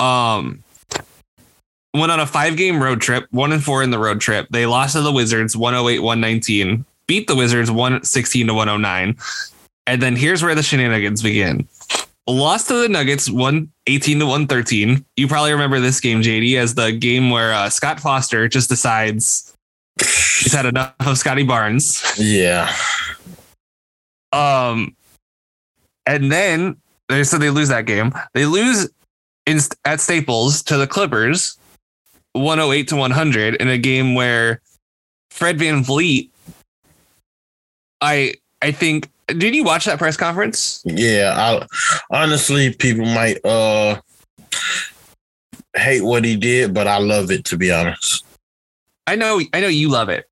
[0.00, 0.64] Um,
[1.92, 4.48] went on a five game road trip, one and four in the road trip.
[4.50, 9.16] They lost to the Wizards 108 119, beat the Wizards 116 to 109.
[9.86, 11.68] And then here's where the shenanigans begin.
[12.26, 13.30] Lost to the Nuggets
[13.86, 15.04] 118 to 113.
[15.16, 19.54] You probably remember this game, JD, as the game where uh, Scott Foster just decides
[19.98, 22.02] he's had enough of Scottie Barnes.
[22.18, 22.74] Yeah.
[24.32, 24.96] Um,
[26.06, 26.76] and then
[27.08, 28.12] they so they lose that game.
[28.32, 28.88] They lose
[29.46, 31.58] in, at Staples to the Clippers
[32.32, 34.60] 108 to 100 in a game where
[35.30, 36.30] Fred VanVleet
[38.00, 40.82] I I think did you watch that press conference?
[40.84, 41.66] Yeah, I
[42.10, 44.00] honestly people might uh
[45.74, 48.24] hate what he did, but I love it to be honest.
[49.06, 50.28] I know I know you love it.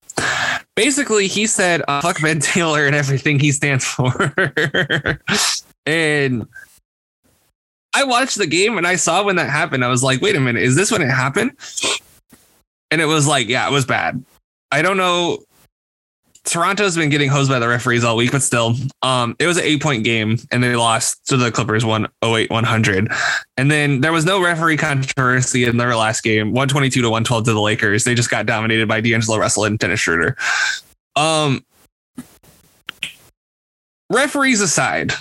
[0.74, 4.34] Basically, he said uh, fuck Ben Taylor and everything he stands for.
[5.86, 6.46] and
[7.94, 9.84] I watched the game and I saw when that happened.
[9.84, 11.52] I was like, wait a minute, is this when it happened?
[12.90, 14.24] And it was like, yeah, it was bad.
[14.70, 15.38] I don't know.
[16.44, 19.64] Toronto's been getting hosed by the referees all week, but still, um, it was an
[19.64, 23.12] eight point game and they lost to the Clippers 108 100.
[23.56, 27.52] And then there was no referee controversy in their last game 122 to 112 to
[27.52, 28.04] the Lakers.
[28.04, 30.36] They just got dominated by D'Angelo Russell and Dennis Schroeder.
[31.14, 31.64] Um,
[34.10, 35.12] referees aside,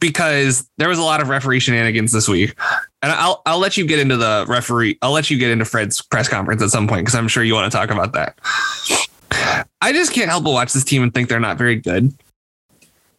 [0.00, 2.54] because there was a lot of referee shenanigans this week.
[3.02, 4.98] And I'll I'll let you get into the referee.
[5.02, 7.54] I'll let you get into Fred's press conference at some point because I'm sure you
[7.54, 8.38] want to talk about that.
[9.30, 12.12] I just can't help but watch this team and think they're not very good.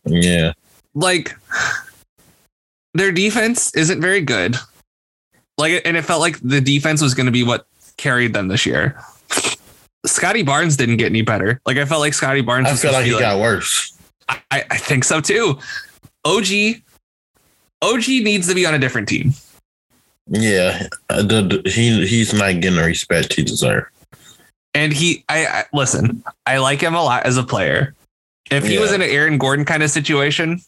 [0.05, 0.53] Yeah.
[0.95, 1.35] Like
[2.93, 4.55] their defense isn't very good.
[5.57, 7.67] Like and it felt like the defense was going to be what
[7.97, 8.99] carried them this year.
[10.05, 11.61] Scottie Barnes didn't get any better.
[11.65, 12.67] Like I felt like Scottie Barnes.
[12.67, 13.97] I feel like he like, got worse.
[14.29, 15.59] I, I think so too.
[16.25, 16.81] OG,
[17.81, 19.33] OG needs to be on a different team.
[20.27, 21.23] Yeah, uh,
[21.65, 23.87] he he's not getting the respect he deserves.
[24.73, 26.23] And he, I, I listen.
[26.45, 27.95] I like him a lot as a player.
[28.51, 28.81] If he Yeah.
[28.81, 30.61] was in an Aaron Gordon kind of situation,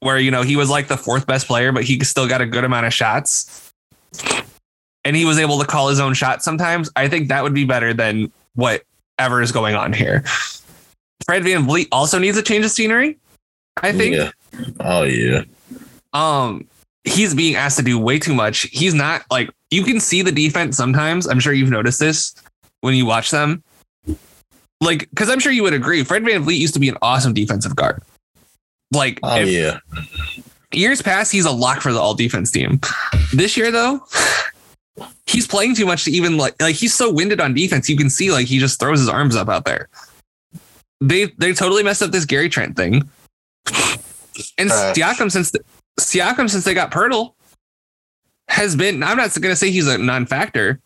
[0.00, 2.46] where you know he was like the fourth best player, but he still got a
[2.46, 3.72] good amount of shots,
[5.04, 7.64] and he was able to call his own shot sometimes, I think that would be
[7.64, 10.22] better than whatever is going on here.
[11.24, 13.18] Fred VanVleet also needs a change of scenery.
[13.82, 14.16] I think.
[14.16, 14.30] Yeah.
[14.80, 15.42] Oh yeah.
[16.12, 16.66] um
[17.04, 18.62] he's being asked to do way too much.
[18.70, 21.26] He's not like you can see the defense sometimes.
[21.26, 22.34] I'm sure you've noticed this
[22.80, 23.62] when you watch them.
[24.80, 27.74] Like, because I'm sure you would agree, Fred VanVleet used to be an awesome defensive
[27.74, 28.02] guard.
[28.92, 29.78] Like, Oh yeah.
[30.72, 32.80] years past, he's a lock for the all defense team.
[33.34, 34.06] This year, though,
[35.26, 37.88] he's playing too much to even like like he's so winded on defense.
[37.88, 39.88] You can see like he just throws his arms up out there.
[41.00, 43.08] They they totally messed up this Gary Trent thing.
[44.56, 44.96] And Trash.
[44.96, 45.60] Siakam since the,
[46.00, 47.34] Siakam since they got Poeltl
[48.48, 49.02] has been.
[49.02, 50.80] I'm not going to say he's a non-factor,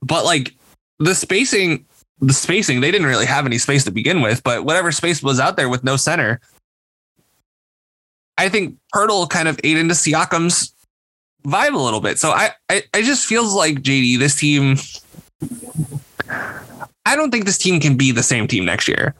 [0.00, 0.54] but like
[1.02, 1.84] the spacing,
[2.20, 4.42] the spacing they didn't really have any space to begin with.
[4.42, 6.40] But whatever space was out there with no center,
[8.38, 10.74] I think Poeltl kind of ate into Siakam's
[11.44, 12.18] vibe a little bit.
[12.18, 14.76] So I, I, I just feels like JD, this team.
[17.04, 19.14] I don't think this team can be the same team next year.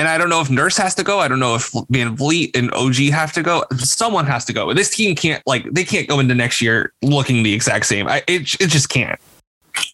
[0.00, 1.18] And I don't know if Nurse has to go.
[1.18, 3.64] I don't know if VanVleet and OG have to go.
[3.78, 4.72] Someone has to go.
[4.72, 8.06] This team can't like they can't go into next year looking the exact same.
[8.06, 9.18] I it, it just can't.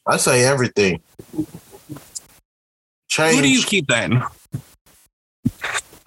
[0.06, 1.00] I say everything.
[3.08, 3.36] Change.
[3.36, 4.22] Who do you keep then?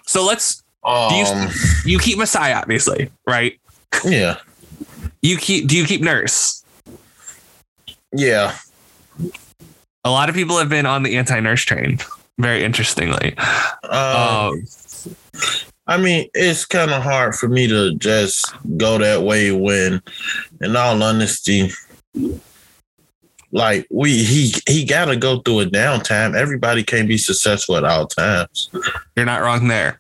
[0.06, 1.50] So let's um, do you-
[1.94, 3.60] you keep Masai obviously, right?
[4.06, 4.38] yeah.
[5.22, 6.63] You keep do you keep Nurse?
[8.13, 8.56] Yeah.
[10.04, 12.00] A lot of people have been on the anti-nurse train.
[12.40, 13.36] Very interestingly.
[13.84, 14.63] Um, Um,
[15.88, 20.02] I mean, it's kind of hard for me to just go that way when,
[20.62, 21.72] in all honesty,
[23.52, 26.36] like we he he got to go through a downtime.
[26.36, 28.70] Everybody can't be successful at all times.
[29.16, 29.98] you're not wrong there.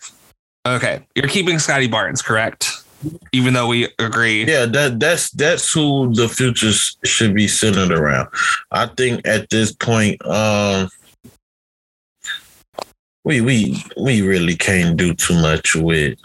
[0.65, 2.83] Okay, you're keeping Scottie Barnes, correct?
[3.31, 4.45] Even though we agree.
[4.45, 6.71] Yeah, that that's that's who the future
[7.05, 8.27] should be centered around.
[8.71, 10.89] I think at this point, um,
[13.23, 16.17] we we we really can't do too much with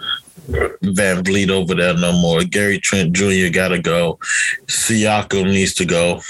[0.49, 2.43] VanVleet over there no more.
[2.43, 3.49] Gary Trent Jr.
[3.53, 4.19] got to go.
[4.67, 6.21] Siakam needs to go.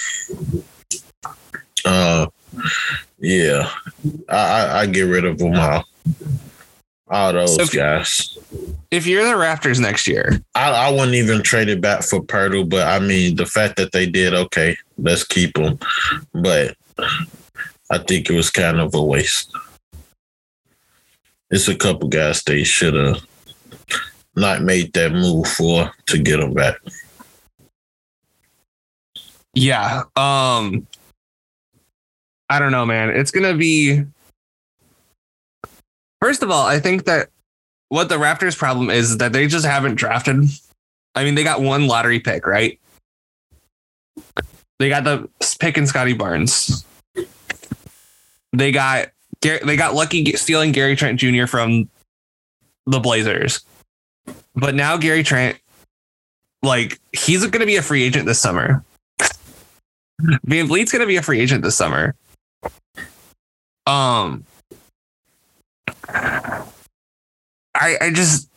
[1.85, 2.27] Uh,
[3.19, 3.71] yeah,
[4.29, 5.85] I I, I get rid of them all.
[7.09, 8.39] All those So if- guys.
[8.91, 12.67] If you're the Raptors next year, I, I wouldn't even trade it back for Purdue,
[12.67, 15.79] but I mean the fact that they did, okay, let's keep them.
[16.35, 16.77] But
[17.91, 19.51] I think it was kind of a waste.
[21.51, 23.25] It's a couple guys they should have
[24.37, 26.77] not made that move for to get them back.
[29.55, 30.03] yeah.
[30.17, 30.87] Um
[32.53, 33.11] I don't know, man.
[33.11, 34.05] It's gonna be
[36.23, 37.31] First of all, I think that
[37.89, 40.45] what the Raptors' problem is, is that they just haven't drafted.
[41.17, 42.79] I mean, they got one lottery pick, right?
[44.79, 46.85] They got the pick in Scottie Barnes.
[48.53, 49.09] They got
[49.41, 51.47] they got lucky stealing Gary Trent Jr.
[51.47, 51.91] from
[52.87, 53.65] the Blazers.
[54.55, 55.59] But now Gary Trent,
[56.63, 58.85] like, he's going to be a free agent this summer.
[60.47, 62.15] VanVleet's going to be a free agent this summer.
[63.87, 64.45] Um,
[67.75, 68.49] I I just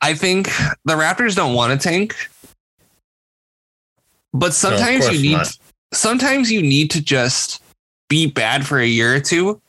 [0.00, 0.46] I think
[0.84, 2.14] the Raptors don't want to tank,
[4.32, 5.58] but sometimes course you need not.
[5.92, 7.62] sometimes you need to just
[8.08, 9.60] be bad for a year or two.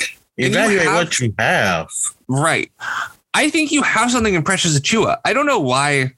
[0.00, 1.88] And you Evaluate have- what you have.
[2.28, 2.70] Right.
[3.34, 5.18] I think you have something in Precious Achiuwa.
[5.24, 6.12] I don't know why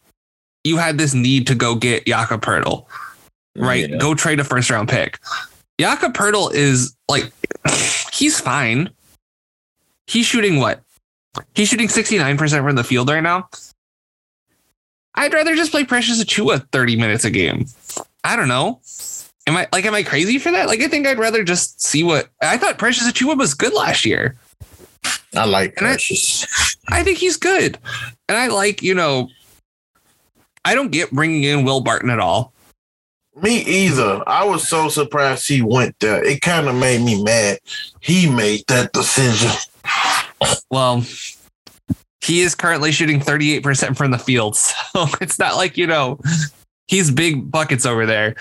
[0.65, 2.87] you had this need to go get Jakob Poeltl.
[3.57, 3.91] Right.
[3.91, 3.97] Yeah.
[3.99, 5.19] Go trade a first round pick.
[5.81, 7.33] Jakob Poeltl is like
[8.13, 8.91] he's fine.
[10.07, 10.83] He's shooting what?
[11.55, 13.49] He's shooting 69% from the field right now.
[15.15, 17.67] I'd rather just play Precious Achiuwa 30 minutes a game.
[18.25, 18.81] I don't know.
[19.47, 20.67] Am I like am I crazy for that?
[20.67, 24.05] Like I think I'd rather just see what I thought Precious Achiuwa was good last
[24.05, 24.37] year.
[25.35, 26.77] I like And I- Precious.
[26.89, 27.79] I think he's good.
[28.29, 29.29] And I like, you know,
[30.65, 32.53] I don't get bringing in Will Barton at all.
[33.43, 34.23] Me either.
[34.27, 36.23] I was so surprised he went there.
[36.25, 37.59] It kind of made me mad.
[38.01, 39.51] He made that decision.
[40.71, 41.05] Well,
[42.21, 44.57] he is currently shooting 38% from the field.
[44.93, 46.19] So it's not like, you know,
[46.89, 48.35] he's big buckets over there.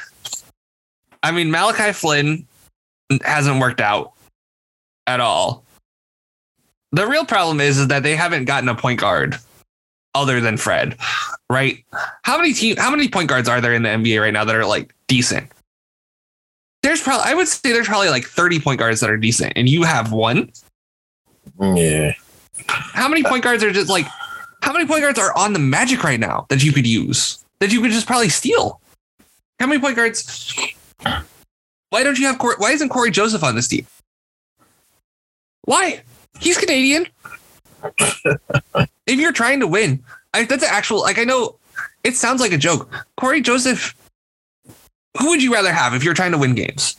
[1.21, 2.47] I mean, Malachi Flynn
[3.23, 4.13] hasn't worked out
[5.05, 5.63] at all.
[6.93, 9.37] The real problem is, is that they haven't gotten a point guard
[10.21, 10.97] other than Fred,
[11.49, 11.83] right?
[12.23, 14.55] How many team how many point guards are there in the NBA right now that
[14.55, 15.51] are like decent?
[16.83, 19.69] There's probably I would say there's probably like 30 point guards that are decent, and
[19.69, 20.51] you have one.
[21.59, 22.13] Yeah.
[22.67, 24.05] How many point guards are just like
[24.61, 27.71] how many point guards are on the Magic right now that you could use that
[27.71, 28.81] you could just probably steal?
[29.59, 30.55] How many point guards?
[31.89, 33.85] Why don't you have Cory, why isn't Cory Joseph on this team?
[35.63, 36.01] Why?
[36.39, 37.07] He's Canadian.
[39.07, 40.03] if you're trying to win,
[40.33, 41.57] I, that's an actual like I know
[42.03, 42.89] it sounds like a joke.
[43.17, 43.95] Cory Joseph,
[45.17, 46.95] who would you rather have if you're trying to win games?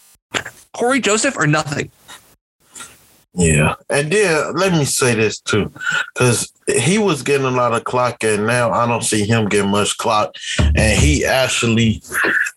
[0.74, 1.90] Cory Joseph or nothing?
[3.34, 3.74] Yeah.
[3.88, 5.72] And then let me say this too,
[6.12, 9.70] because he was getting a lot of clock, and now I don't see him getting
[9.70, 10.34] much clock.
[10.58, 12.02] And he actually,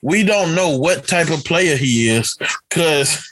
[0.01, 2.37] we don't know what type of player he is,
[2.69, 3.23] because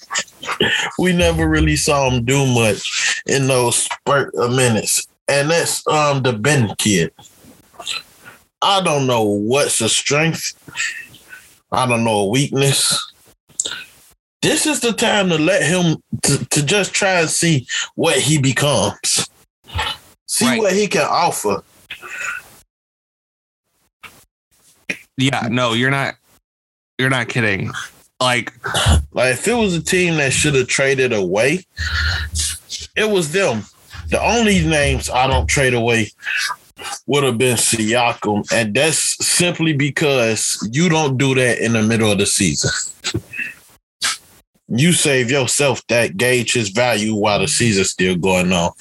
[1.00, 5.08] we never really saw him do much in those spurt of minutes.
[5.30, 7.12] And that's um the Ben kid.
[8.62, 10.54] I don't know what's a strength.
[11.72, 12.98] I don't know a weakness
[14.42, 18.40] this is the time to let him to, to just try and see what he
[18.40, 19.30] becomes.
[20.28, 20.60] See right.
[20.60, 21.64] what he can offer.
[25.18, 26.16] Yeah, no, you're not
[26.98, 27.72] you're not kidding.
[28.22, 28.54] Like
[29.14, 31.66] like if it was a team that should have traded away,
[32.96, 33.64] it was them.
[34.10, 36.12] The only names I don't trade away
[37.08, 42.12] would have been Siakam, and that's simply because you don't do that in the middle
[42.12, 42.72] of the season
[44.70, 48.72] you save yourself that gauge his value while the season's still going on.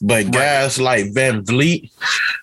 [0.00, 1.90] But guys like VanVleet,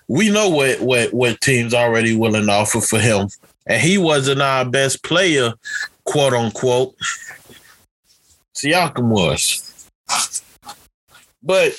[0.07, 3.27] we know what what what teams already willing to offer for him.
[3.65, 5.53] And he wasn't our best player,
[6.03, 6.95] quote unquote.
[8.55, 9.89] Siakam was.
[11.43, 11.73] But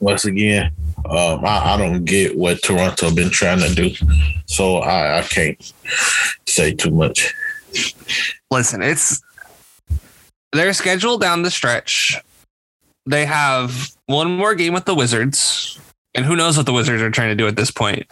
[0.00, 0.72] once again,
[1.06, 3.94] um, I, I, don't get what Toronto been trying to do.
[4.46, 5.72] So I, I can't
[6.46, 7.34] say too much.
[8.50, 9.22] Listen, it's
[10.52, 12.16] their schedule down the stretch.
[13.06, 15.78] They have one more game with the Wizards,
[16.14, 18.06] and who knows what the Wizards are trying to do at this point.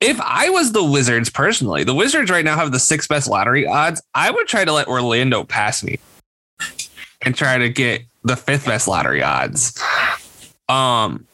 [0.00, 3.66] If I was the Wizards personally, the Wizards right now have the sixth best lottery
[3.66, 4.02] odds.
[4.14, 5.98] I would try to let Orlando pass me
[7.22, 9.80] and try to get the fifth best lottery odds.
[10.68, 11.26] Um,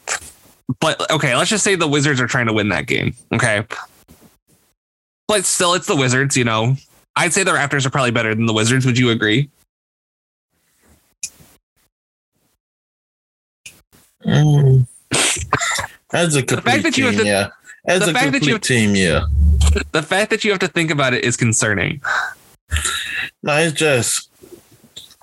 [0.79, 3.15] but okay, let's just say the Wizards are trying to win that game.
[3.33, 3.65] Okay.
[5.27, 6.75] But still, it's the Wizards, you know.
[7.15, 8.85] I'd say the Raptors are probably better than the Wizards.
[8.85, 9.49] Would you agree?
[14.25, 14.87] Mm.
[16.13, 17.47] As a complete the fact that you team, have to, yeah.
[17.85, 19.25] As a complete to, team, yeah.
[19.91, 22.01] The fact that you have to think about it is concerning.
[23.41, 24.29] No, it's just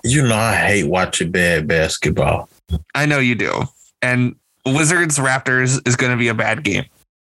[0.03, 2.49] you know I hate watching bad basketball.
[2.93, 3.63] I know you do,
[4.01, 4.35] and
[4.65, 6.85] Wizards Raptors is going to be a bad game.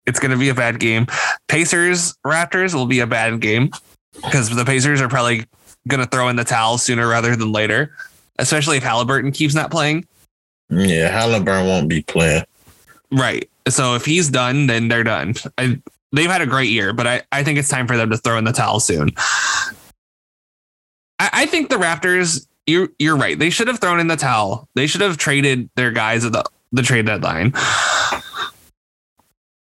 [0.05, 1.07] It's going to be a bad game.
[1.47, 3.71] Pacers Raptors will be a bad game
[4.13, 5.45] because the Pacers are probably
[5.87, 7.95] going to throw in the towel sooner rather than later,
[8.39, 10.05] especially if Halliburton keeps not playing.
[10.69, 12.43] Yeah, Halliburton won't be playing.
[13.11, 13.49] Right.
[13.67, 15.35] So if he's done, then they're done.
[15.57, 18.17] I, they've had a great year, but I, I think it's time for them to
[18.17, 19.11] throw in the towel soon.
[21.19, 23.37] I, I think the Raptors, you're you're right.
[23.37, 24.67] They should have thrown in the towel.
[24.75, 27.53] They should have traded their guys at the, the trade deadline.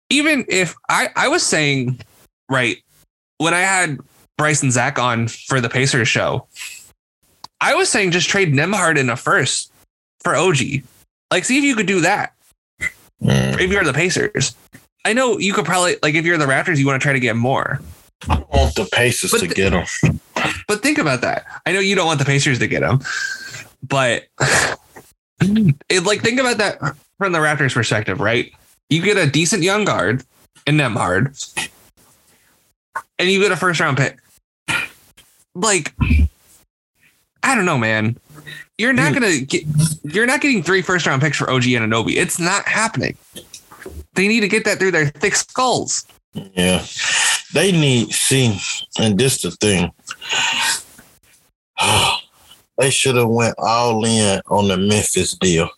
[0.09, 1.99] Even if I, I was saying,
[2.49, 2.77] right,
[3.37, 3.99] when I had
[4.37, 6.47] Bryce and Zach on for the Pacers show,
[7.61, 9.71] I was saying just trade Nembhard in a first
[10.19, 10.57] for OG.
[11.31, 12.33] Like, see if you could do that.
[13.21, 13.59] Mm.
[13.59, 14.55] If you're the Pacers,
[15.05, 17.19] I know you could probably like if you're the Raptors, you want to try to
[17.19, 17.79] get more.
[18.27, 20.19] I want the Pacers to get them.
[20.67, 21.45] But think about that.
[21.65, 22.99] I know you don't want the Pacers to get them,
[23.87, 24.25] but
[25.89, 26.79] it, like think about that
[27.17, 28.53] from the Raptors' perspective, right?
[28.89, 30.23] You get a decent young guard
[30.67, 31.69] in Nembhard,
[33.17, 34.19] and you get a first round pick
[35.55, 35.93] like
[37.43, 38.17] I don't know, man.
[38.77, 39.19] You're not hmm.
[39.19, 39.63] gonna get
[40.03, 42.15] you're not getting three first round picks for OG Anunoby.
[42.15, 43.17] It's not happening.
[44.13, 46.05] They need to get that through their thick skulls.
[46.33, 46.85] Yeah.
[47.53, 48.57] They need see,
[48.99, 49.91] and this the thing.
[51.83, 52.20] Oh.
[52.77, 55.69] They should have went all in on the Memphis deal.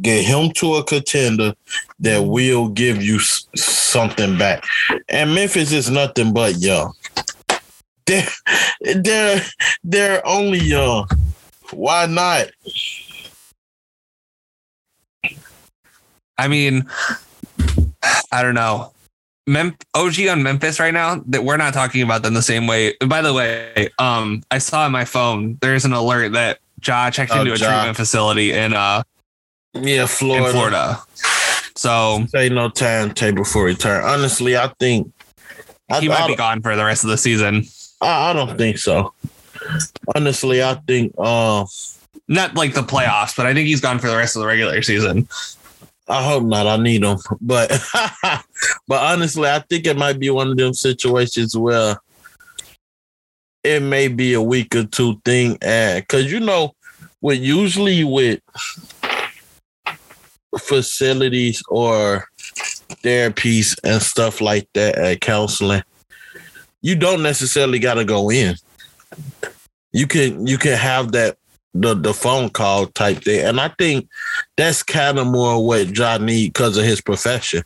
[0.00, 1.54] Get him to a contender
[2.00, 4.64] that will give you something back.
[5.08, 6.94] And Memphis is nothing but young
[8.06, 8.28] they're
[8.96, 9.42] they're
[9.84, 11.08] they're only young.
[11.70, 12.50] Why not?
[16.38, 16.88] I mean,
[18.30, 18.92] I don't know.
[19.46, 22.94] Mem- OG on Memphis right now that we're not talking about them the same way.
[23.06, 27.32] By the way, um, I saw on my phone there's an alert that Ja checked
[27.34, 27.68] oh, into a ja.
[27.68, 29.02] treatment facility in uh
[29.74, 30.46] yeah Florida.
[30.46, 31.00] In Florida.
[31.74, 34.04] So say no timetable for return.
[34.04, 35.12] Honestly, I think
[36.00, 37.64] he I, might I, be gone for the rest of the season.
[38.00, 39.12] I, I don't think so.
[40.14, 41.64] Honestly, I think uh,
[42.28, 44.82] not like the playoffs, but I think he's gone for the rest of the regular
[44.82, 45.28] season.
[46.12, 46.66] I hope not.
[46.66, 47.70] I need them, but
[48.86, 51.96] but honestly, I think it might be one of them situations where
[53.64, 56.74] it may be a week or two thing, and because you know,
[57.22, 58.40] with usually with
[60.58, 62.28] facilities or
[63.02, 65.82] therapies and stuff like that at counseling,
[66.82, 68.54] you don't necessarily got to go in.
[69.92, 71.38] You can you can have that
[71.74, 74.08] the the phone call type thing, and I think
[74.56, 77.62] that's kind of more what John need because of his profession.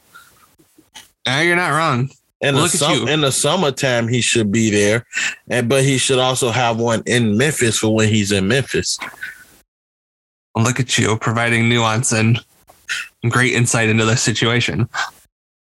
[1.27, 2.11] Uh, you're not wrong.
[2.41, 5.07] In the sum, in the summertime, he should be there,
[5.49, 8.99] and but he should also have one in Memphis for when he's in Memphis.
[10.55, 12.39] Look at you providing nuance and
[13.29, 14.89] great insight into the situation.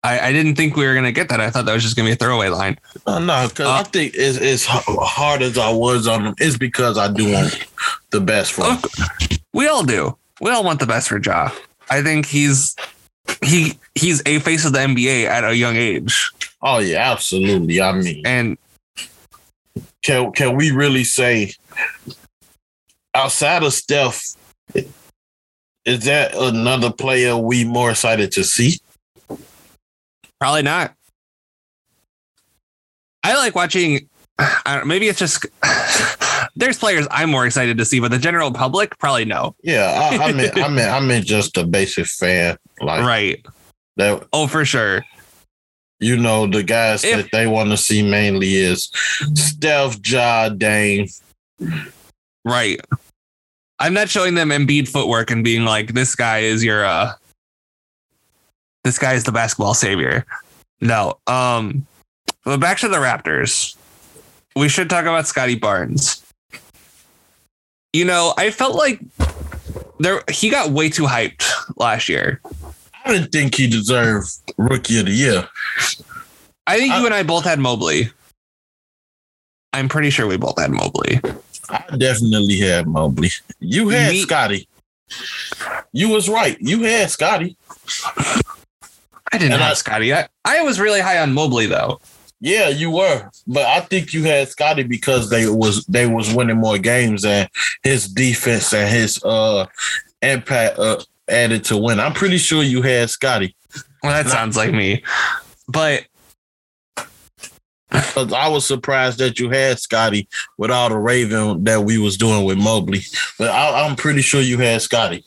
[0.03, 1.41] I, I didn't think we were gonna get that.
[1.41, 2.77] I thought that was just gonna be a throwaway line.
[3.05, 6.57] Oh, no, because I Uh, think as as hard as I was on him, it's
[6.57, 7.67] because I do want
[8.11, 8.79] the best for him.
[9.53, 10.17] We all do.
[10.39, 11.51] We all want the best for Ja.
[11.89, 12.75] I think he's
[13.43, 16.31] he he's a face of the NBA at a young age,
[16.61, 17.81] Oh yeah, absolutely.
[17.81, 18.57] I mean, and
[20.03, 21.53] can can we really say
[23.13, 24.21] outside of Steph,
[25.85, 28.79] is that another player we more excited to see?
[30.39, 30.93] Probably not.
[33.23, 34.07] I like watching.
[34.39, 35.45] I don't, maybe it's just
[36.55, 39.55] there's players I'm more excited to see, but the general public probably no.
[39.63, 43.45] Yeah, I, I mean, I mean, I mean, just a basic fan like Right?
[43.97, 44.25] that.
[44.31, 45.03] Oh, for sure.
[45.99, 48.89] You know, the guys If- that they want to see mainly is
[49.33, 51.07] Steph, Ja, Dame.
[52.45, 52.79] Right.
[53.79, 57.13] I'm not showing them Embiid footwork and being like, this guy is your uh
[58.83, 60.25] this guy is the basketball savior.
[60.81, 61.19] No.
[61.27, 61.85] Um
[62.45, 63.75] but back to the Raptors.
[64.55, 66.23] We should talk about Scottie Barnes.
[67.93, 68.99] You know, I felt like
[69.99, 71.43] there he got way too hyped
[71.77, 72.41] last year.
[73.05, 75.47] I didn't think he deserved Rookie of the Year.
[76.67, 78.11] I think I- you and I both had Mobley.
[79.73, 81.19] I'm pretty sure we both had Mobley.
[81.69, 83.29] I definitely had Mobley.
[83.59, 84.67] You had Me- Scottie.
[85.93, 86.57] You was right.
[86.59, 87.55] You had Scottie.
[89.31, 90.13] I didn't And have I- Scottie.
[90.13, 91.99] I, I was really high on Mobley though.
[92.41, 96.55] Yeah, you were, but I think you had Scottie because they was they was winning
[96.57, 97.49] more games and
[97.83, 99.65] his defense and his uh
[100.21, 101.99] impact uh, added to win.
[101.99, 103.55] I'm pretty sure you had Scottie
[104.03, 105.03] Well, that sounds like me.
[105.67, 106.05] But
[107.91, 110.27] because I was surprised that you had Scottie
[110.57, 113.01] with all the raving that we was doing with Mobley.
[113.37, 115.23] But I, I'm pretty sure you had Scottie.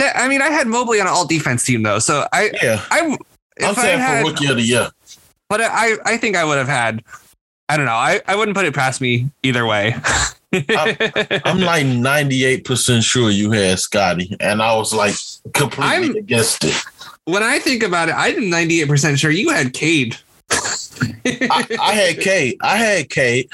[0.00, 2.82] That- I mean, I had Mobley on an all defense team though, so I Yeah,
[2.90, 3.16] I
[3.62, 4.90] I saying had, for Rookie of the Year.
[5.48, 7.02] but I I think I would have had.
[7.68, 7.92] I don't know.
[7.92, 9.94] I, I wouldn't put it past me either way.
[10.52, 10.60] I'm
[11.60, 15.14] like 98% sure you had Scottie, and I was like
[15.54, 16.74] completely I'm- against it.
[17.26, 20.16] when I think about it, I'm 98 percent sure you had Cade.
[21.24, 22.56] I, I had Cade.
[22.60, 23.48] I had Cade.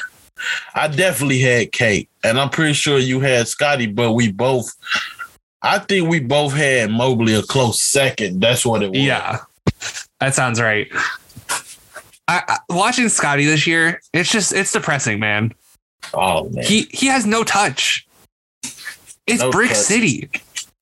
[0.74, 3.86] I definitely had Cade, and I'm pretty sure you had Scottie.
[3.86, 4.74] But we both,
[5.62, 8.40] I think we both had Mobley a close second.
[8.40, 8.98] That's what it was.
[8.98, 9.38] Yeah,
[10.20, 10.88] that sounds right.
[12.28, 15.54] I, I, watching Scottie this year, it's just it's depressing, man.
[16.14, 16.64] Oh man.
[16.64, 18.07] He he has no touch.
[19.26, 19.78] It's No Brick touch.
[19.78, 20.30] City.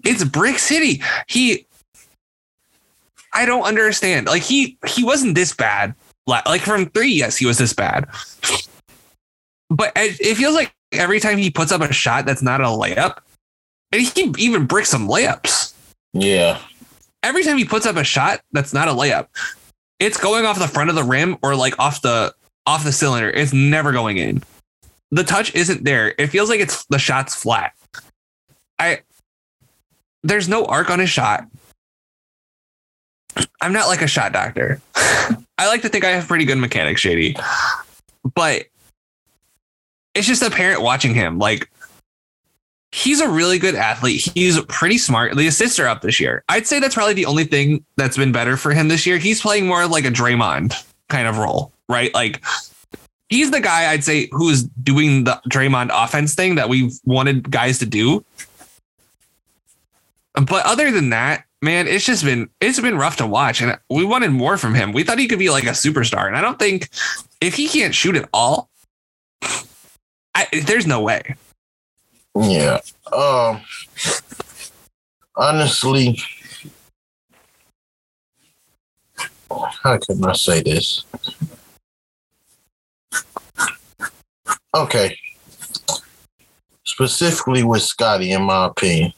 [0.04, 1.02] It's Brick City.
[1.28, 1.66] He
[3.32, 4.26] I don't understand.
[4.26, 5.94] Like he he wasn't this bad.
[6.26, 8.06] Like from 3, yes, he was this bad.
[9.68, 12.64] But it it feels like every time he puts up a shot that's not a
[12.64, 13.18] layup,
[13.95, 15.72] and he even bricks some layups.
[16.12, 16.61] yeah.
[17.22, 19.28] Every time he puts up a shot that's not a layup,
[19.99, 22.34] it's going off the front of the rim or like off the
[22.66, 23.30] off the cylinder.
[23.30, 24.42] It's never going in.
[25.11, 26.14] The touch isn't there.
[26.18, 27.72] It feels like it's the shot's flat.
[28.78, 29.01] I
[30.22, 31.47] there's no arc on his shot.
[33.62, 34.82] I'm not like a shot doctor.
[34.95, 37.36] I like to think I have pretty good mechanics, Shady.
[38.34, 38.66] But
[40.14, 41.38] it's just apparent watching him.
[41.38, 41.70] Like
[42.95, 44.30] he's a really good athlete.
[44.34, 45.36] He's pretty smart.
[45.36, 46.45] The assists are up this year.
[46.49, 49.18] I'd say that's probably the only thing that's been better for him this year.
[49.18, 52.14] He's playing more like a Draymond kind of role, right?
[52.14, 52.45] Like
[53.28, 57.80] he's the guy I'd say who's doing the Draymond offense thing that we've wanted guys
[57.80, 58.24] to do.
[60.34, 64.05] But other than that, man, it's just been it's been rough to watch, and we
[64.05, 64.92] wanted more from him.
[64.92, 66.90] We thought he could be like a superstar, and I don't think
[67.40, 68.68] if he can't shoot at all,
[70.36, 71.34] I, there's no way.
[72.35, 72.80] Yeah.
[73.12, 73.61] Um.
[75.37, 76.18] Honestly,
[79.51, 81.05] how can I say this?
[84.74, 85.16] Okay.
[86.85, 89.12] Specifically with Scottie, in my opinion,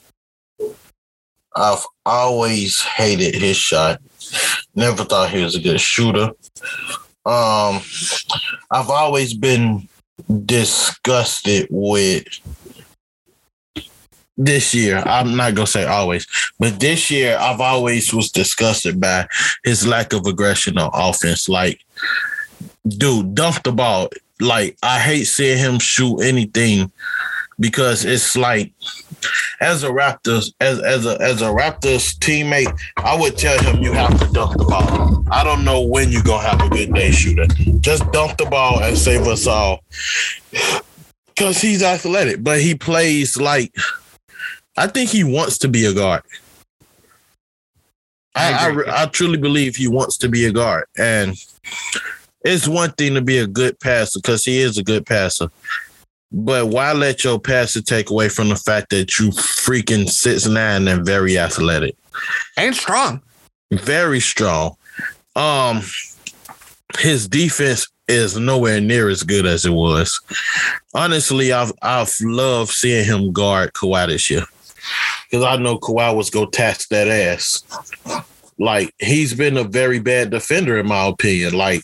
[1.55, 4.01] I've always hated his shot.
[4.75, 6.31] Never thought he was a good shooter.
[7.25, 7.81] Um,
[8.71, 9.87] I've always been
[10.45, 12.25] disgusted with
[14.37, 15.03] this year.
[15.05, 16.27] I'm not gonna say always,
[16.59, 19.27] but this year I've always was disgusted by
[19.63, 21.49] his lack of aggression on offense.
[21.49, 21.83] Like,
[22.87, 24.09] dude, dump the ball.
[24.39, 26.91] Like, I hate seeing him shoot anything
[27.59, 28.71] because it's like
[29.59, 33.93] as a Raptors, as as a as a Raptors teammate, I would tell him you
[33.93, 35.23] have to dunk the ball.
[35.31, 37.47] I don't know when you're gonna have a good day shooter.
[37.79, 39.83] Just dunk the ball and save us all.
[41.35, 43.75] Cause he's athletic, but he plays like
[44.77, 46.21] I think he wants to be a guard.
[48.35, 49.03] I, I.
[49.03, 50.85] I, truly believe he wants to be a guard.
[50.95, 51.35] And
[52.41, 55.49] it's one thing to be a good passer because he is a good passer.
[56.31, 60.87] But why let your passer take away from the fact that you freaking six nine
[60.87, 61.95] and very athletic,
[62.57, 63.23] and strong.
[63.71, 64.75] very strong?
[65.35, 65.81] Um,
[66.99, 70.19] his defense is nowhere near as good as it was.
[70.93, 74.45] Honestly, I've I've loved seeing him guard Kawhi this year
[75.29, 77.63] because I know Kawhi was go tax that ass.
[78.59, 81.53] Like he's been a very bad defender in my opinion.
[81.53, 81.83] Like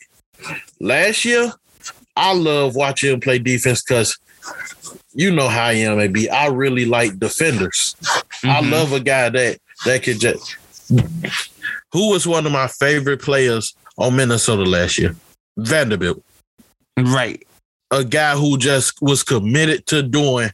[0.79, 1.51] last year,
[2.15, 4.17] I love watching him play defense because
[5.13, 7.95] you know how I am, maybe I really like defenders.
[8.43, 8.71] I Mhm.
[8.71, 10.55] love a guy that that could just.
[11.91, 15.15] Who was one of my favorite players on Minnesota last year?
[15.57, 16.21] Vanderbilt,
[16.97, 17.45] right.
[17.91, 20.49] a guy who just was committed to doing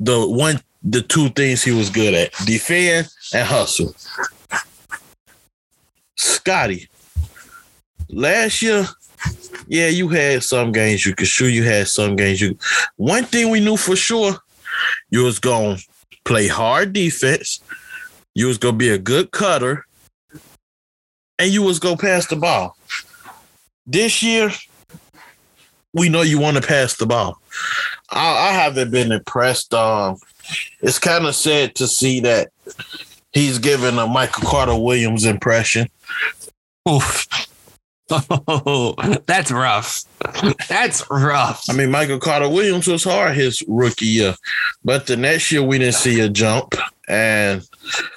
[0.00, 3.94] the one, the two things he was good at: defend and hustle.
[6.16, 6.88] Scottie,
[8.08, 8.86] last year,
[9.66, 11.48] yeah, you had some games you could shoot.
[11.48, 12.56] You had some games you.
[12.96, 14.36] One thing we knew for sure,
[15.10, 15.78] you was gonna
[16.24, 17.60] play hard defense.
[18.34, 19.84] You was gonna be a good cutter,
[21.38, 22.76] and you was gonna pass the ball.
[23.86, 24.50] This year,
[25.92, 27.40] we know you want to pass the ball.
[28.10, 29.72] I, I haven't been impressed.
[29.74, 30.18] Um,
[30.80, 32.48] it's kind of sad to see that
[33.32, 35.88] he's giving a Michael Carter Williams impression.
[36.88, 37.26] Oof.
[38.08, 38.94] Oh,
[39.26, 40.04] that's rough.
[40.68, 41.64] That's rough.
[41.68, 44.34] I mean, Michael Carter Williams was hard his rookie year,
[44.84, 46.74] but the next year we didn't see a jump.
[47.08, 47.62] And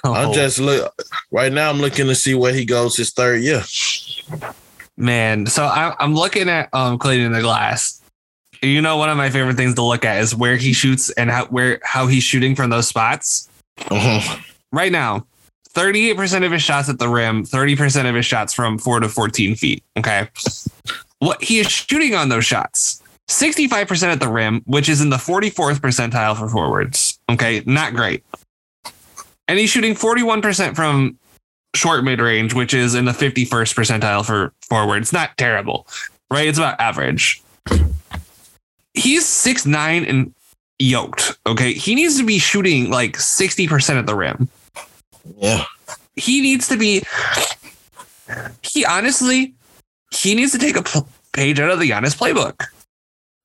[0.04, 0.94] I'm Oh, just look
[1.32, 1.70] right now.
[1.70, 3.62] I'm looking to see where he goes his third year.
[4.96, 5.46] man.
[5.46, 7.99] So I, I'm looking at um in the glass.
[8.62, 11.30] You know, one of my favorite things to look at is where he shoots and
[11.30, 13.48] how where how he's shooting from those spots.
[13.78, 14.42] Mhm.
[14.72, 15.26] Right now,
[15.74, 19.54] 38% of his shots at the rim, 30% of his shots from four to 14
[19.54, 19.82] feet.
[19.96, 20.28] Okay.
[21.20, 23.02] What he is shooting on those shots.
[23.28, 27.18] 65% at the rim, which is in the 44th percentile for forwards.
[27.30, 27.62] Okay.
[27.66, 28.24] Not great.
[29.48, 31.18] And he's shooting 41% from
[31.74, 35.12] short mid range, which is in the 51st percentile for forwards.
[35.12, 35.86] Not terrible,
[36.30, 36.48] right?
[36.48, 37.42] It's about average.
[38.94, 40.34] He's six nine and
[40.78, 41.38] yoked.
[41.46, 41.72] Okay.
[41.72, 44.48] He needs to be shooting like 60% at the rim
[45.38, 45.64] Yeah,
[46.16, 47.02] he needs to be
[48.62, 49.54] he honestly
[50.12, 50.84] he needs to take a
[51.32, 52.66] page out of the Giannis playbook.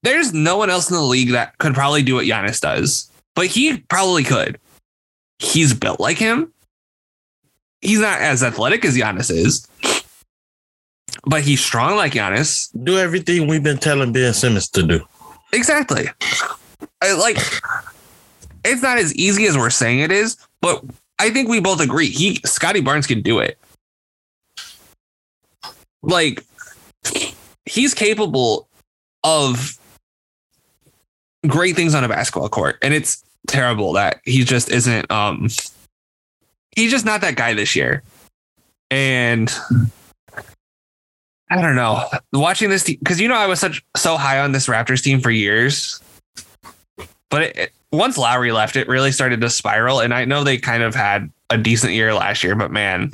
[0.04, 3.48] There's no one else in the league that could probably do what Giannis does, but
[3.48, 4.60] he probably could.
[5.39, 6.52] He's built like him.
[7.82, 9.68] He's not as athletic as Giannis is,
[11.26, 12.70] but he's strong like Giannis.
[12.84, 15.06] do everything we've been telling Ben Simmons to do.
[15.54, 16.08] Exactly.
[17.02, 17.38] I like
[18.64, 20.84] it's not as easy as we're saying it is, but
[21.20, 23.58] I think we both agree he Scottie Barnes can do it.
[26.02, 26.43] Like
[27.66, 28.68] he's capable
[29.24, 29.78] of
[31.48, 35.48] great things on a basketball court and it's terrible that he just isn't um
[36.76, 38.04] he's just not that guy this year.
[38.91, 39.52] And
[41.50, 42.04] I don't know.
[42.34, 45.20] Watching this team, because you know I was such so high on this Raptors team
[45.22, 46.02] for years,
[47.30, 50.02] but it, it- once Lowry left, it really started to spiral.
[50.02, 53.12] And I know they kind of had a decent year last year, but man,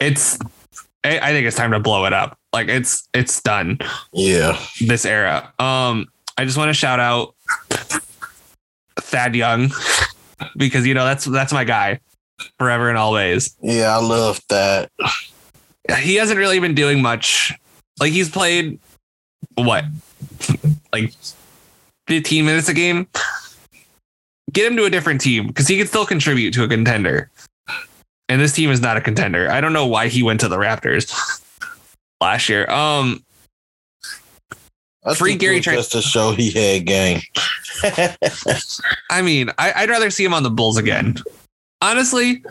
[0.00, 0.38] it's.
[1.04, 2.38] I I think it's time to blow it up.
[2.52, 3.78] Like it's it's done
[4.12, 5.52] Yeah, this era.
[5.58, 7.34] Um, I just want to shout out
[9.00, 9.70] Thad Young
[10.56, 12.00] because you know that's that's my guy
[12.58, 13.56] forever and always.
[13.60, 14.90] yeah, I love that.
[15.96, 17.52] He hasn't really been doing much.
[18.00, 18.78] Like he's played
[19.54, 19.84] what,
[20.92, 21.12] like
[22.06, 23.08] fifteen minutes a game.
[24.52, 27.30] Get him to a different team because he can still contribute to a contender.
[28.28, 29.50] And this team is not a contender.
[29.50, 31.10] I don't know why he went to the Raptors
[32.20, 32.68] last year.
[32.70, 33.24] Um,
[35.04, 37.20] I Free Gary Trent- just to show he had game.
[39.10, 41.16] I mean, I, I'd rather see him on the Bulls again.
[41.80, 42.42] Honestly,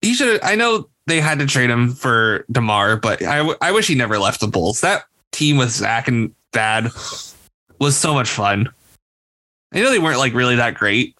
[0.00, 0.42] he should.
[0.42, 3.94] I know they had to trade him for Demar, but I, w- I wish he
[3.94, 4.80] never left the Bulls.
[4.80, 6.84] That team with Zach and Thad
[7.78, 8.68] was so much fun.
[9.72, 11.16] I know they weren't like really that great,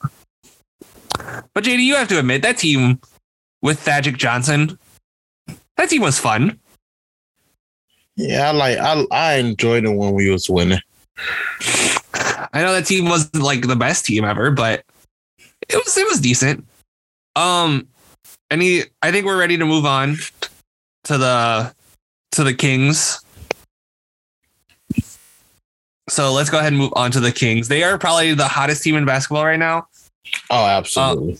[1.52, 3.00] but JD, you have to admit that team
[3.62, 4.78] with Thagic Johnson,
[5.76, 6.58] that team was fun.
[8.16, 10.80] yeah, I like I I enjoyed it when we was winning.
[12.52, 14.84] I know that team wasn't like the best team ever, but
[15.68, 16.64] it was it was decent.
[17.36, 17.88] Um,
[18.50, 20.16] any I think we're ready to move on
[21.04, 21.74] to the
[22.32, 23.20] to the Kings.
[26.08, 27.68] So let's go ahead and move on to the Kings.
[27.68, 29.86] They are probably the hottest team in basketball right now.
[30.50, 31.38] Oh, absolutely.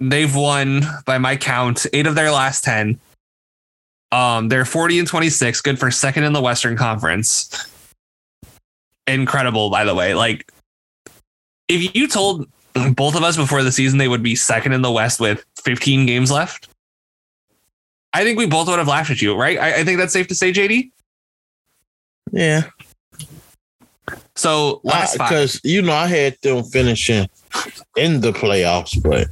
[0.00, 2.98] They've won by my count eight of their last ten.
[4.10, 7.66] Um, they're 40 and 26, good for second in the Western Conference.
[9.06, 10.14] Incredible, by the way.
[10.14, 10.50] Like,
[11.68, 12.48] if you told
[12.94, 16.06] both of us before the season they would be second in the West with 15
[16.06, 16.68] games left,
[18.12, 19.58] I think we both would have laughed at you, right?
[19.58, 20.90] I, I think that's safe to say, JD.
[22.32, 22.64] yeah.
[24.36, 25.14] So last.
[25.14, 27.28] Because, you know, I had them finishing
[27.96, 29.28] in the playoffs, but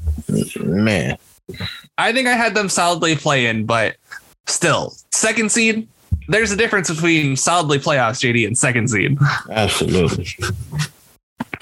[0.63, 1.17] man,
[1.97, 3.97] I think I had them solidly playing, but
[4.47, 5.89] still, second seed.
[6.29, 9.17] There's a difference between solidly playoffs, JD, and second seed.
[9.51, 10.27] absolutely.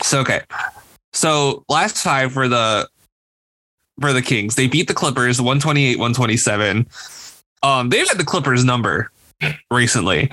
[0.02, 0.40] So okay.
[1.24, 2.86] So last five for the
[3.98, 4.56] for the Kings.
[4.56, 6.86] They beat the Clippers 128, 127.
[7.62, 9.10] Um, they've had the Clippers number
[9.70, 10.30] recently.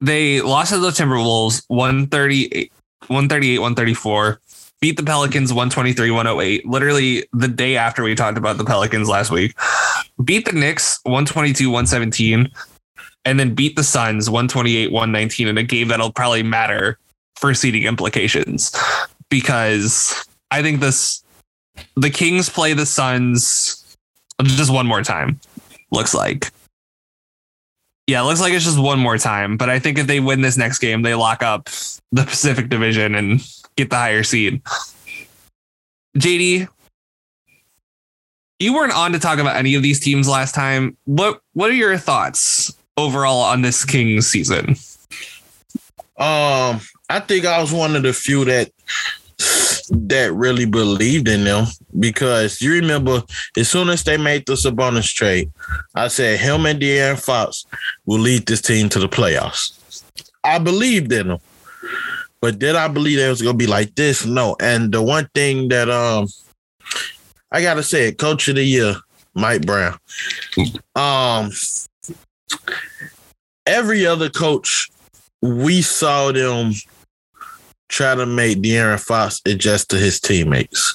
[0.00, 2.70] They lost to the Timberwolves 138,
[3.08, 4.40] 138, 134.
[4.80, 6.64] Beat the Pelicans 123, 108.
[6.64, 9.56] Literally the day after we talked about the Pelicans last week.
[10.22, 12.48] Beat the Knicks 122, 117.
[13.24, 16.96] And then beat the Suns 128, 119 in a game that'll probably matter
[17.34, 18.70] for seeding implications
[19.30, 21.22] because I think this
[21.96, 23.96] the Kings play the Suns
[24.42, 25.40] just one more time.
[25.90, 26.50] Looks like.
[28.06, 29.56] Yeah, looks like it's just one more time.
[29.56, 31.68] But I think if they win this next game, they lock up
[32.10, 33.40] the Pacific Division and
[33.76, 34.62] get the higher seed.
[36.16, 36.68] JD,
[38.58, 40.96] you weren't on to talk about any of these teams last time.
[41.04, 44.76] What what are your thoughts overall on this Kings season?
[46.16, 48.70] Um, I think I was one of the few that
[49.90, 51.66] that really believed in them
[51.98, 53.22] because you remember
[53.56, 55.50] as soon as they made the Sabonis trade,
[55.94, 57.64] I said him and De'Aaron Fox
[58.04, 60.02] will lead this team to the playoffs.
[60.44, 61.38] I believed in them.
[62.40, 64.24] But did I believe it was gonna be like this?
[64.24, 64.56] No.
[64.60, 66.28] And the one thing that um
[67.50, 68.96] I gotta say coach of the year,
[69.34, 69.98] Mike Brown.
[70.94, 71.50] Um
[73.66, 74.88] every other coach
[75.42, 76.72] we saw them
[77.88, 80.94] try to make De'Aaron Fox adjust to his teammates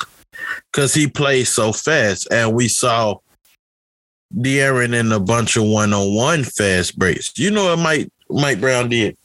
[0.72, 2.28] because he plays so fast.
[2.32, 3.18] And we saw
[4.36, 7.38] De'Aaron in a bunch of one on one fast breaks.
[7.38, 9.18] You know what Mike, Mike Brown did?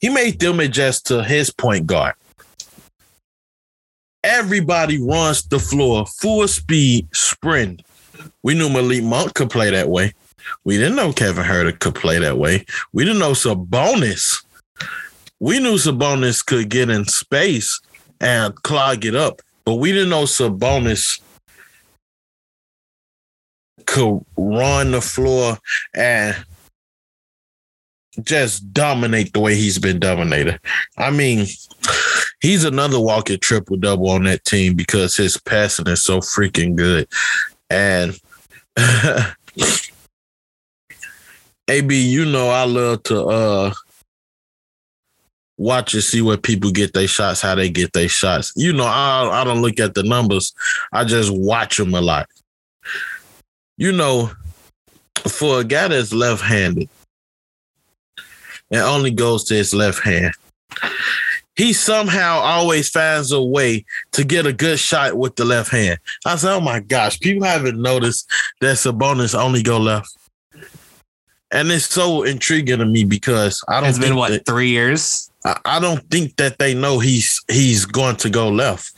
[0.00, 2.14] He made them adjust to his point guard.
[4.22, 7.82] Everybody runs the floor full speed sprint.
[8.42, 10.12] We knew Malik Monk could play that way.
[10.64, 12.64] We didn't know Kevin Huerter could play that way.
[12.92, 14.43] We didn't know Sabonis.
[15.40, 17.80] We knew Sabonis could get in space
[18.20, 21.20] and clog it up, but we didn't know Sabonis
[23.86, 25.58] could run the floor
[25.94, 26.36] and
[28.22, 30.60] just dominate the way he's been dominated.
[30.96, 31.46] I mean,
[32.40, 37.08] he's another walking triple double on that team because his passing is so freaking good.
[37.70, 38.18] And
[41.68, 43.72] AB, you know I love to uh
[45.64, 48.52] watch and see where people get their shots, how they get their shots.
[48.54, 50.54] You know, I I don't look at the numbers.
[50.92, 52.28] I just watch them a lot.
[53.76, 54.30] You know,
[55.26, 56.88] for a guy that's left-handed
[58.70, 60.34] and only goes to his left hand,
[61.56, 65.98] he somehow always finds a way to get a good shot with the left hand.
[66.26, 70.14] I said, "Oh my gosh, people haven't noticed that Sabonis only go left."
[71.50, 75.30] And it's so intriguing to me because I don't It's been what that- three years?
[75.44, 78.92] I, don't think that they know he's he's going to go left.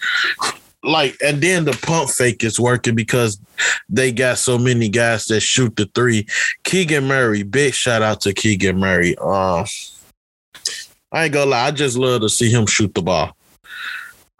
[0.83, 3.41] Like, and then the pump fake is working because
[3.89, 6.27] they got so many guys that shoot the three.
[6.63, 9.17] Keegan Murray, big shout out to Keegan Murray.
[9.21, 9.67] Uh,
[11.11, 13.37] I ain't gonna lie, I just love to see him shoot the ball.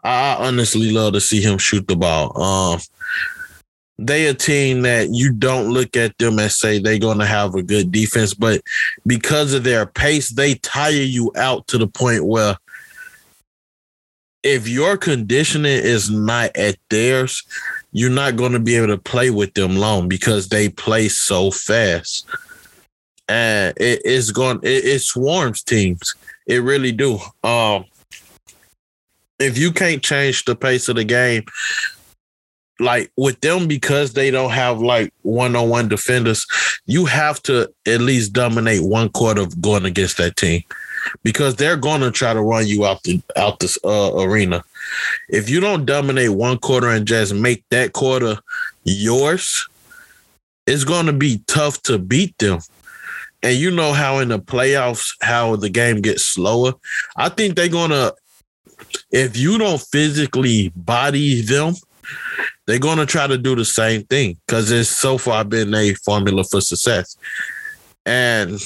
[0.03, 2.41] I I honestly love to see him shoot the ball.
[2.41, 2.79] Um,
[3.99, 7.55] they a team that you don't look at them and say they're going to have
[7.55, 8.61] a good defense, but
[9.05, 12.57] because of their pace, they tire you out to the point where
[14.43, 17.43] if your conditioning is not at theirs,
[17.91, 21.49] you're not going to be able to play with them long because they play so
[21.49, 22.25] fast.
[23.27, 26.15] And it is going it, it swarms teams.
[26.45, 27.19] It really do.
[27.43, 27.85] Um
[29.39, 31.43] if you can't change the pace of the game,
[32.79, 36.45] like with them because they don't have like one-on-one defenders,
[36.85, 40.63] you have to at least dominate one quarter of going against that team.
[41.23, 44.63] because they're going to try to run you out the out this uh, arena.
[45.29, 48.37] If you don't dominate one quarter and just make that quarter
[48.83, 49.67] yours,
[50.65, 52.59] it's going to be tough to beat them.
[53.43, 56.73] And you know how in the playoffs how the game gets slower.
[57.15, 58.15] I think they're going to
[59.11, 61.75] if you don't physically body them,
[62.65, 65.93] they're going to try to do the same thing because it's so far been a
[65.93, 67.17] formula for success.
[68.05, 68.59] And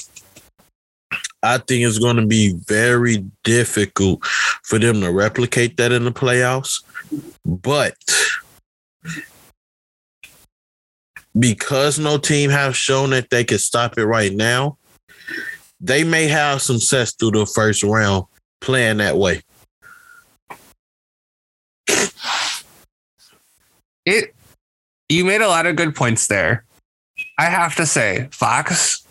[1.42, 4.24] I think it's going to be very difficult
[4.64, 6.82] for them to replicate that in the playoffs.
[7.44, 7.96] But
[11.38, 14.78] because no team have shown that they can stop it right now,
[15.80, 18.24] they may have some success through the first round
[18.60, 19.42] playing that way.
[24.04, 24.34] It
[25.08, 26.64] you made a lot of good points there.
[27.38, 29.06] I have to say, Fox,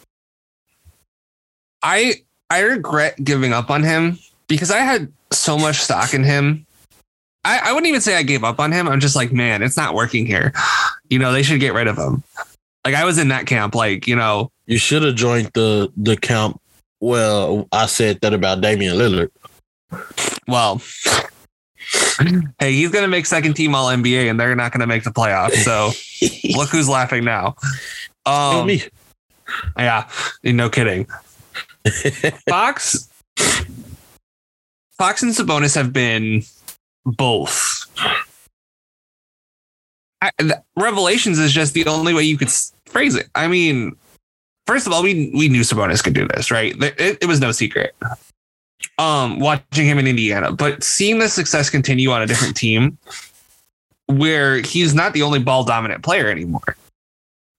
[1.84, 2.16] I
[2.50, 6.66] I regret giving up on him because I had so much stock in him.
[7.44, 8.88] I, I wouldn't even say I gave up on him.
[8.88, 10.54] I'm just like, man, it's not working here.
[11.10, 12.24] You know, they should get rid of him.
[12.86, 14.52] Like I was in that camp, like, you know.
[14.66, 16.60] You should have joined the the camp.
[17.00, 19.30] Well, I said that about Damian Lillard.
[20.48, 20.82] Well,
[22.60, 25.64] hey, he's gonna make second team all NBA and they're not gonna make the playoffs.
[25.64, 25.92] So
[26.58, 27.56] look who's laughing now.
[28.26, 28.84] Um, me.
[29.78, 30.10] yeah,
[30.44, 31.08] no kidding.
[32.50, 33.10] Fox
[34.98, 36.44] Fox and Sabonis have been
[37.06, 37.88] both.
[40.22, 40.30] I,
[40.76, 42.52] Revelations is just the only way you could
[42.86, 43.28] phrase it.
[43.34, 43.96] I mean,
[44.68, 46.76] first of all, we we knew Sabonis could do this, right?
[46.82, 47.96] It, it was no secret.
[48.98, 52.98] Um, watching him in Indiana, but seeing the success continue on a different team,
[54.08, 56.76] where he's not the only ball dominant player anymore.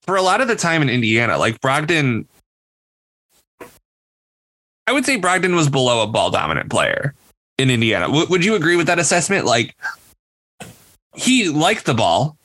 [0.02, 2.26] For a lot of the time in Indiana, like Brogdon
[4.86, 7.14] I would say Brogdon was below a ball dominant player
[7.58, 8.06] in Indiana.
[8.06, 9.44] W- would you agree with that assessment?
[9.44, 9.76] Like
[11.14, 12.36] he liked the ball.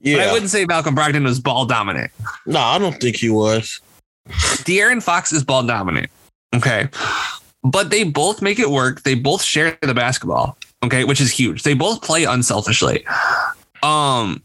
[0.00, 0.18] Yeah.
[0.18, 2.10] I wouldn't say Malcolm Brogdon was ball dominant.
[2.46, 3.80] No, I don't think he was.
[4.28, 6.10] De'Aaron Fox is ball dominant.
[6.54, 6.88] Okay.
[7.62, 9.02] But they both make it work.
[9.02, 10.56] They both share the basketball.
[10.82, 11.62] Okay, which is huge.
[11.62, 13.04] They both play unselfishly.
[13.82, 14.42] Um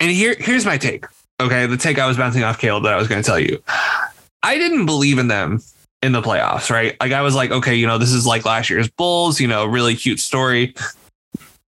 [0.00, 1.04] and here here's my take.
[1.40, 3.62] Okay, the take I was bouncing off Caleb that I was going to tell you.
[4.42, 5.60] I didn't believe in them
[6.02, 6.96] in the playoffs, right?
[7.00, 9.64] Like I was like, okay, you know, this is like last year's Bulls, you know,
[9.64, 10.74] really cute story.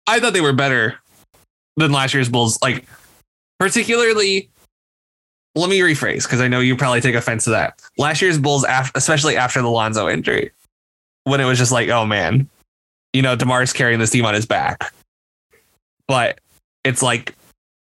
[0.07, 0.97] I thought they were better
[1.77, 2.61] than last year's Bulls.
[2.61, 2.85] Like,
[3.59, 4.49] particularly,
[5.55, 7.81] let me rephrase because I know you probably take offense to that.
[7.97, 10.51] Last year's Bulls, especially after the Lonzo injury,
[11.25, 12.49] when it was just like, oh man,
[13.13, 14.93] you know, Demar's carrying this team on his back.
[16.07, 16.39] But
[16.83, 17.35] it's like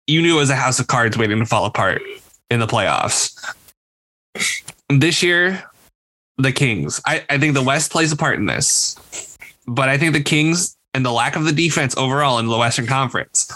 [0.06, 2.02] you knew it was a house of cards waiting to fall apart
[2.50, 3.34] in the playoffs
[4.88, 5.62] this year,
[6.38, 7.00] the Kings.
[7.06, 10.76] I, I think the West plays a part in this, but I think the Kings
[10.92, 13.50] and the lack of the defense overall in the Western Conference,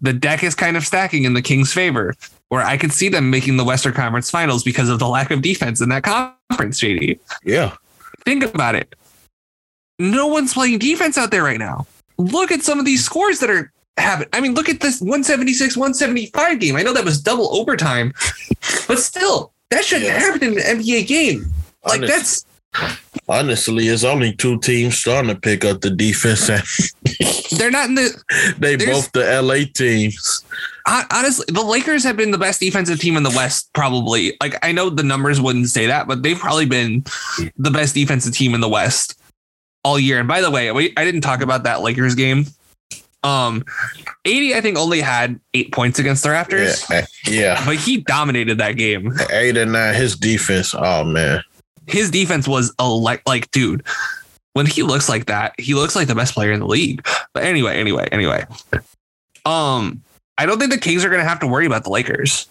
[0.00, 2.14] the deck is kind of stacking in the Kings' favor,
[2.48, 5.42] where I could see them making the Western Conference Finals because of the lack of
[5.42, 6.80] defense in that conference.
[6.80, 7.76] JD, yeah,
[8.24, 8.94] think about it.
[9.98, 11.86] No one's playing defense out there right now.
[12.18, 14.28] Look at some of these scores that are happening.
[14.32, 16.76] I mean, look at this 176 175 game.
[16.76, 18.12] I know that was double overtime,
[18.86, 21.52] but still, that shouldn't happen in an NBA game.
[21.84, 22.44] Like honestly, that's
[23.28, 26.46] honestly, it's only two teams starting to pick up the defense.
[27.58, 28.54] they're not in the.
[28.58, 30.44] They both the LA teams.
[31.10, 34.36] Honestly, the Lakers have been the best defensive team in the West, probably.
[34.40, 37.04] Like I know the numbers wouldn't say that, but they've probably been
[37.56, 39.20] the best defensive team in the West
[39.84, 40.18] all year.
[40.18, 42.46] And by the way, we, I didn't talk about that Lakers game
[43.24, 43.64] um,
[44.26, 46.88] AD, I think, only had eight points against the Raptors.
[46.88, 47.64] Yeah, yeah.
[47.64, 49.12] But he dominated that game.
[49.30, 49.94] Eight and nine.
[49.94, 51.42] His defense, oh man.
[51.86, 53.82] His defense was a like, like, dude,
[54.52, 57.06] when he looks like that, he looks like the best player in the league.
[57.32, 58.44] But anyway, anyway, anyway.
[59.44, 60.02] Um,
[60.38, 62.46] I don't think the Kings are gonna have to worry about the Lakers.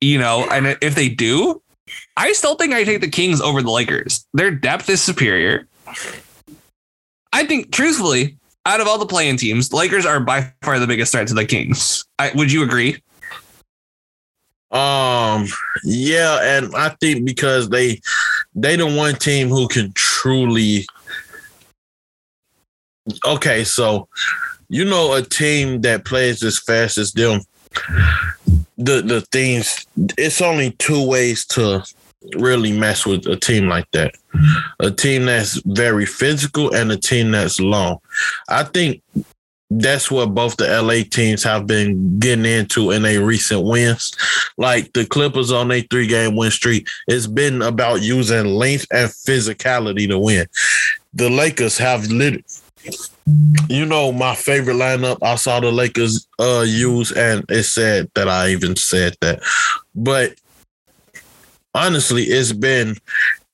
[0.00, 1.62] You know, and if they do,
[2.16, 4.26] I still think I take the Kings over the Lakers.
[4.32, 5.66] Their depth is superior.
[7.32, 11.12] I think, truthfully, out of all the playing teams, Lakers are by far the biggest
[11.12, 12.04] threat to the Kings.
[12.18, 13.02] I, would you agree?
[14.70, 15.46] Um,
[15.84, 18.00] yeah, and I think because they
[18.54, 20.86] they the one team who can truly.
[23.24, 24.08] Okay, so
[24.68, 27.40] you know a team that plays as fast as them.
[28.76, 31.84] The the things it's only two ways to
[32.36, 34.14] really mess with a team like that.
[34.80, 37.98] A team that's very physical and a team that's long.
[38.48, 39.02] I think
[39.70, 44.16] that's what both the LA teams have been getting into in a recent wins.
[44.56, 49.10] Like the Clippers on a three game win streak, it's been about using length and
[49.10, 50.46] physicality to win.
[51.14, 52.44] The Lakers have lit.
[53.68, 55.18] You know my favorite lineup.
[55.22, 59.42] I saw the Lakers uh use, and it said that I even said that.
[59.94, 60.34] But
[61.74, 62.96] honestly, it's been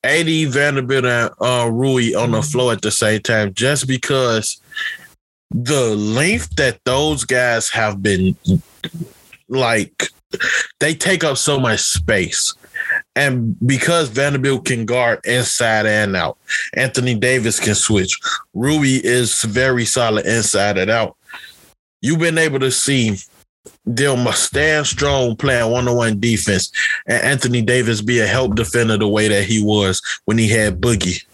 [0.04, 4.60] AD Vanderbilt and uh, Rui on the floor at the same time, just because
[5.50, 8.36] the length that those guys have been
[9.48, 10.10] like
[10.80, 12.54] they take up so much space.
[13.16, 16.36] And because Vanderbilt can guard inside and out,
[16.74, 18.18] Anthony Davis can switch.
[18.54, 21.16] Rui is very solid inside and out.
[22.02, 23.16] You've been able to see
[23.86, 26.72] them stand strong playing one on one defense,
[27.06, 30.80] and Anthony Davis be a help defender the way that he was when he had
[30.80, 31.24] Boogie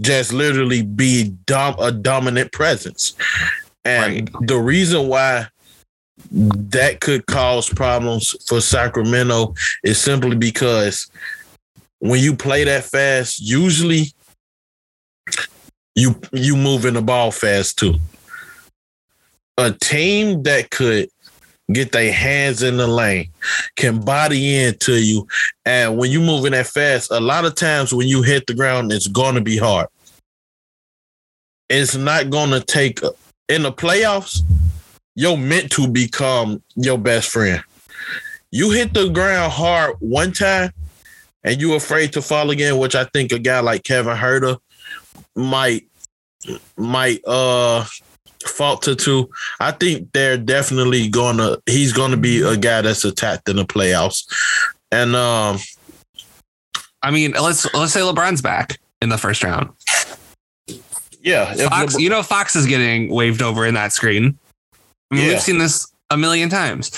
[0.00, 3.16] just literally be dom- a dominant presence.
[3.84, 4.46] And right.
[4.46, 5.48] the reason why
[6.30, 9.54] that could cause problems for Sacramento
[9.84, 11.10] is simply because
[12.00, 14.06] when you play that fast, usually
[15.94, 17.94] you you moving the ball fast too.
[19.56, 21.08] A team that could
[21.72, 23.28] get their hands in the lane,
[23.76, 25.26] can body into you.
[25.66, 28.92] And when you moving that fast, a lot of times when you hit the ground,
[28.92, 29.88] it's gonna be hard.
[31.68, 33.00] It's not gonna take
[33.48, 34.40] in the playoffs,
[35.18, 37.60] you're meant to become your best friend.
[38.52, 40.72] You hit the ground hard one time
[41.42, 44.58] and you afraid to fall again, which I think a guy like Kevin Huerter
[45.34, 45.88] might
[46.76, 47.84] might uh
[48.46, 49.28] falter to.
[49.58, 54.24] I think they're definitely gonna he's gonna be a guy that's attacked in the playoffs.
[54.92, 55.58] And um
[57.02, 59.70] I mean, let's let's say LeBron's back in the first round.
[61.20, 64.38] Yeah, Fox, LeBron- you know Fox is getting waved over in that screen.
[65.10, 65.32] I mean, yeah.
[65.32, 66.96] we've seen this a million times.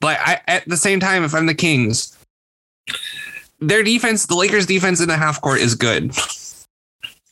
[0.00, 2.16] But I, at the same time, if I'm the Kings,
[3.60, 6.12] their defense, the Lakers' defense in the half court is good.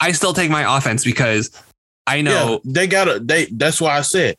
[0.00, 1.50] I still take my offense because
[2.06, 4.36] I know yeah, they gotta they that's why I said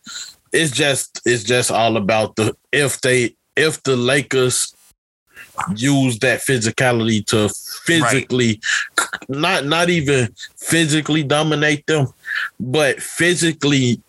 [0.53, 4.73] it's just it's just all about the if they if the Lakers
[5.75, 7.49] use that physicality to
[7.83, 8.61] physically
[8.99, 9.29] right.
[9.29, 12.07] not not even physically dominate them,
[12.59, 14.01] but physically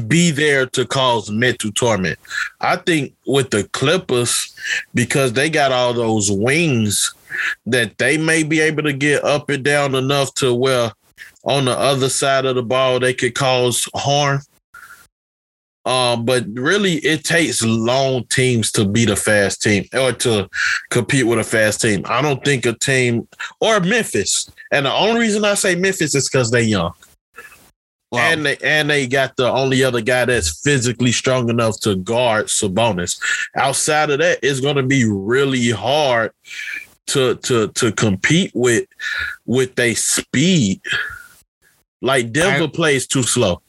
[0.00, 2.18] be there to cause mental torment.
[2.60, 4.54] I think with the Clippers,
[4.94, 7.14] because they got all those wings,
[7.66, 10.92] that they may be able to get up and down enough to where
[11.44, 14.40] on the other side of the ball they could cause harm.
[15.86, 20.48] Um, but really, it takes long teams to beat a fast team or to
[20.88, 22.02] compete with a fast team.
[22.06, 23.28] I don't think a team
[23.60, 26.94] or Memphis, and the only reason I say Memphis is because they're young.
[28.14, 28.20] Wow.
[28.20, 32.46] And they and they got the only other guy that's physically strong enough to guard
[32.46, 33.20] Sabonis.
[33.56, 36.30] Outside of that, it's going to be really hard
[37.08, 38.86] to to to compete with
[39.46, 40.80] with their speed.
[42.00, 43.60] Like Denver I, plays too slow.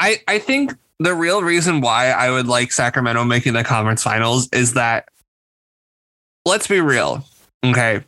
[0.00, 4.48] I I think the real reason why I would like Sacramento making the conference finals
[4.52, 5.08] is that
[6.44, 7.24] let's be real.
[7.64, 8.02] Okay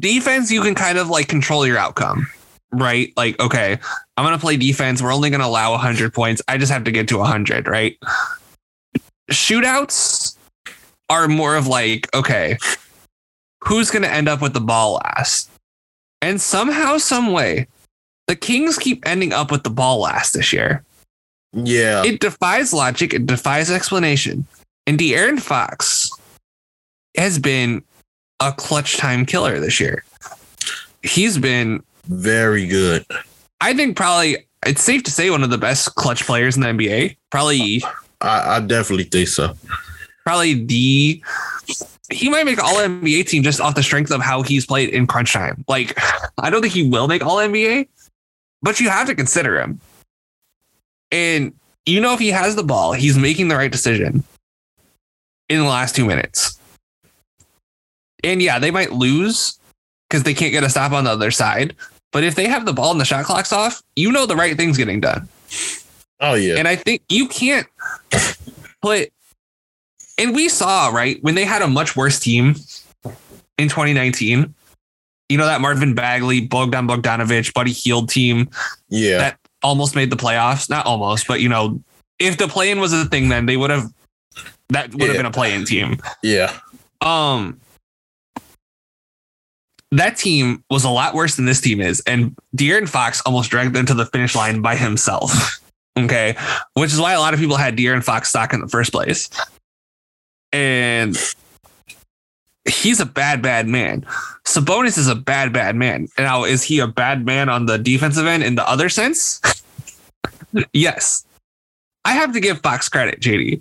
[0.00, 2.26] defense, you can kind of like control your outcome,
[2.72, 3.12] right?
[3.16, 3.78] Like, okay,
[4.16, 5.02] I'm to play defense.
[5.02, 6.42] We're only to allow 100 points.
[6.48, 7.98] I just have to get to 100, right?
[9.30, 10.36] Shootouts
[11.08, 12.58] are more of like, okay,
[13.62, 15.50] who's to end up with the ball last?
[16.20, 17.66] And somehow, some way,
[18.28, 20.84] the Kings keep ending up with the ball last this year.
[21.52, 22.04] Yeah.
[22.04, 24.46] It defies logic, it defies explanation.
[24.86, 26.10] And De'Aaron Fox
[27.16, 27.84] has been
[28.48, 30.04] a clutch time killer this year.
[31.02, 33.04] He's been very good.
[33.60, 36.68] I think probably it's safe to say one of the best clutch players in the
[36.68, 37.16] NBA.
[37.30, 37.82] Probably
[38.20, 39.54] I, I definitely think so.
[40.24, 41.22] Probably the
[42.10, 45.06] he might make all NBA team just off the strength of how he's played in
[45.06, 45.64] crunch time.
[45.68, 45.98] Like
[46.38, 47.88] I don't think he will make all NBA,
[48.62, 49.80] but you have to consider him.
[51.10, 51.54] And
[51.86, 54.24] you know if he has the ball, he's making the right decision
[55.48, 56.58] in the last 2 minutes.
[58.22, 59.58] And yeah, they might lose
[60.08, 61.74] because they can't get a stop on the other side.
[62.12, 64.56] But if they have the ball and the shot clock's off, you know the right
[64.56, 65.28] thing's getting done.
[66.20, 66.56] Oh yeah.
[66.56, 67.66] And I think you can't
[68.82, 69.12] put
[70.18, 72.54] and we saw, right, when they had a much worse team
[73.58, 74.54] in 2019,
[75.28, 78.50] you know, that Marvin Bagley, Bogdan Bogdanovich, Buddy Hield team.
[78.88, 79.18] Yeah.
[79.18, 80.68] That almost made the playoffs.
[80.68, 81.82] Not almost, but you know,
[82.18, 83.92] if the play in was a thing, then they would have
[84.68, 85.98] that would have been a play in team.
[86.22, 86.56] Yeah.
[87.00, 87.60] Um
[89.92, 93.74] that team was a lot worse than this team is, and De'Aaron Fox almost dragged
[93.74, 95.58] them to the finish line by himself.
[95.94, 96.34] Okay,
[96.72, 99.28] which is why a lot of people had De'Aaron Fox stock in the first place,
[100.50, 101.14] and
[102.66, 104.06] he's a bad, bad man.
[104.44, 106.08] Sabonis is a bad, bad man.
[106.16, 109.42] Now, is he a bad man on the defensive end in the other sense?
[110.72, 111.26] yes.
[112.06, 113.60] I have to give Fox credit, JD.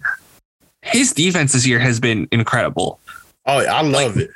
[0.83, 2.99] His defense this year has been incredible.
[3.45, 4.29] Oh, I love it.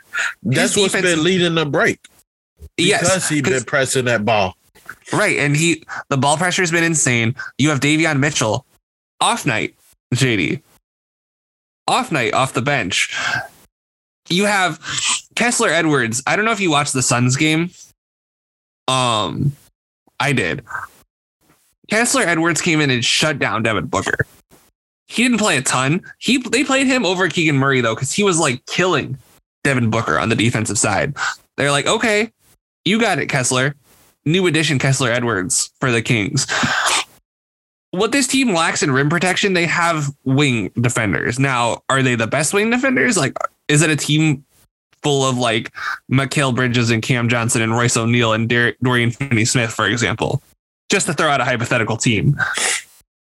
[0.44, 2.00] That's what's defense- been leading the break.
[2.78, 4.58] Yes, Because he been 'cause- pressing that ball.
[5.14, 7.36] right, and he the ball pressure has been insane.
[7.58, 8.66] You have Davion Mitchell
[9.22, 9.76] off night,
[10.14, 10.62] JD
[11.88, 13.14] off night off the bench.
[14.30, 14.80] You have
[15.36, 16.24] Kessler Edwards.
[16.26, 17.70] I don't know if you watched the Suns game.
[18.88, 19.56] Um,
[20.20, 20.64] I did.
[21.90, 24.26] Kessler Edwards came in and shut down Devin Booker.
[25.08, 26.02] He didn't play a ton.
[26.18, 29.18] He they played him over Keegan Murray though, because he was like killing
[29.66, 31.16] Devin Booker on the defensive side.
[31.58, 32.32] They're like, okay,
[32.86, 33.76] you got it, Kessler.
[34.24, 36.48] New addition, Kessler Edwards for the Kings.
[37.92, 41.40] What this team lacks in rim protection, they have wing defenders.
[41.40, 43.18] Now, are they the best wing defenders?
[43.18, 43.38] Like,
[43.68, 44.46] is it a team
[45.02, 45.72] full of like
[46.12, 50.44] Mikal Bridges and Cam Johnson and Royce O'Neale and Dar- Dorian Finney Smith, for example?
[50.92, 52.38] Just to throw out a hypothetical team.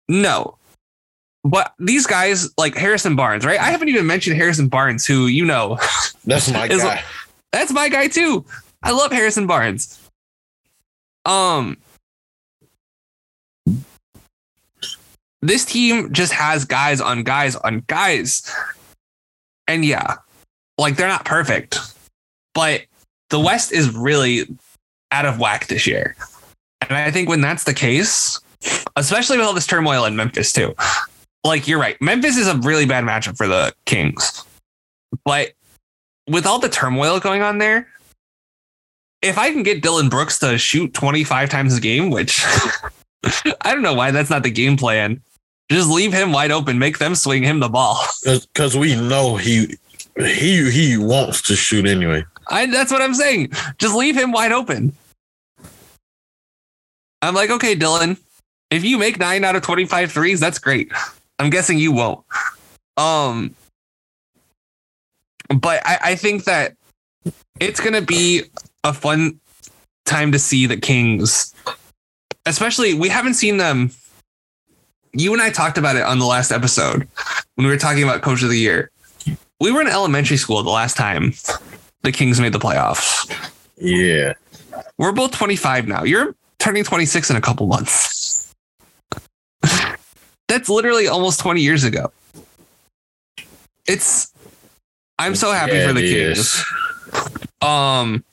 [0.08, 0.56] No.
[1.44, 3.60] But these guys, like Harrison Barnes, right?
[3.60, 5.78] I haven't even mentioned Harrison Barnes, who you know,
[6.24, 7.02] That's my guy.
[7.52, 8.44] that's my guy too.
[8.82, 10.00] I love Harrison Barnes.
[11.26, 11.76] Um,
[15.42, 18.50] this team just has guys on guys on guys,
[19.68, 20.16] and yeah,
[20.78, 21.78] like they're not perfect,
[22.54, 22.82] but
[23.30, 24.46] the West is really
[25.12, 26.16] out of whack this year,
[26.82, 28.40] and I think when that's the case,
[28.96, 30.74] especially with all this turmoil in Memphis too,
[31.44, 34.44] like you're right, Memphis is a really bad matchup for the Kings,
[35.24, 35.52] but
[36.28, 37.88] with all the turmoil going on there,
[39.22, 42.44] if I can get Dillon Brooks to shoot 25 times a game, which
[43.62, 45.20] I don't know why that's not the game plan,
[45.70, 47.98] just leave him wide open, make them swing him the ball.
[48.24, 49.76] Because we know he
[50.16, 52.24] he he wants to shoot anyway.
[52.48, 53.52] I that's what I'm saying.
[53.78, 54.94] Just leave him wide open.
[57.22, 58.18] I'm like, okay, Dillon,
[58.70, 60.92] if you make nine out of 25 threes, that's great.
[61.38, 62.24] I'm guessing you won't.
[62.96, 63.54] Um,
[65.48, 66.74] but I, I think that
[67.60, 68.42] it's gonna be
[68.82, 69.40] a fun
[70.04, 71.54] time to see the Kings.
[72.46, 73.90] Especially, we haven't seen them.
[75.12, 77.08] You and I talked about it on the last episode
[77.54, 78.90] when we were talking about Coach of the Year.
[79.60, 81.32] We were in elementary school the last time
[82.02, 83.30] the Kings made the playoffs.
[83.76, 84.34] Yeah.
[84.98, 86.04] We're both 25 now.
[86.04, 88.23] You're turning 26 in a couple months.
[90.48, 92.12] That's literally almost 20 years ago.
[93.86, 94.32] It's
[95.18, 96.64] I'm so happy Yeah, for the Kings.
[97.60, 98.24] Um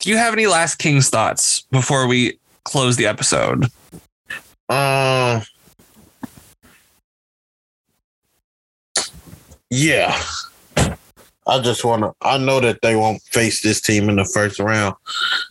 [0.00, 3.66] do you have any last Kings thoughts before we close the episode?
[4.70, 5.42] Um.
[9.68, 10.18] Yeah.
[11.50, 12.14] I just want to.
[12.22, 14.94] I know that they won't face this team in the first round,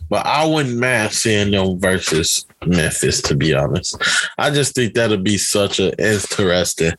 [0.08, 3.20] but I wouldn't mind seeing them versus Memphis.
[3.22, 3.96] To be honest,
[4.38, 6.92] I just think that'll be such an interesting.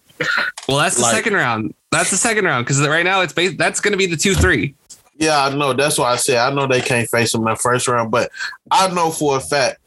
[0.67, 1.73] Well, that's the Like- second round.
[1.91, 4.73] That's the second round because right now it's based, that's going to be the 2-3.
[5.17, 5.73] Yeah, I know.
[5.73, 8.31] That's why I said I know they can't face them in the first round, but
[8.71, 9.79] I know for a fact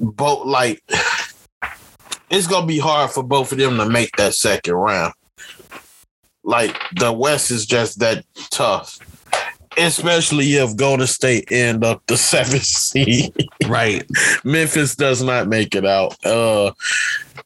[0.00, 0.82] both like
[2.30, 5.14] it's gonna be hard for both of them to make that second round.
[6.44, 8.98] Like the West is just that tough,
[9.78, 13.34] especially if Golden State end up the seventh seed.
[13.66, 14.04] Right.
[14.44, 16.16] Memphis does not make it out.
[16.24, 16.72] Uh,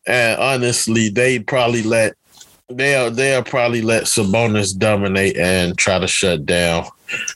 [0.06, 2.14] and honestly, they probably let
[2.68, 6.86] they'll they'll probably let Sabonis dominate and try to shut down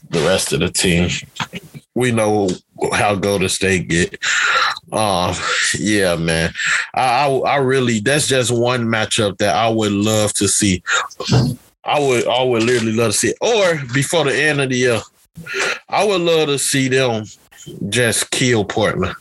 [0.09, 1.09] the rest of the team.
[1.95, 2.49] We know
[2.93, 4.17] how Golden State get.
[4.91, 5.35] Um,
[5.77, 6.53] yeah, man.
[6.95, 10.83] I, I I really that's just one matchup that I would love to see.
[11.83, 13.33] I would I would literally love to see.
[13.41, 15.01] Or before the end of the year,
[15.89, 17.25] I would love to see them
[17.89, 19.15] just kill Portland.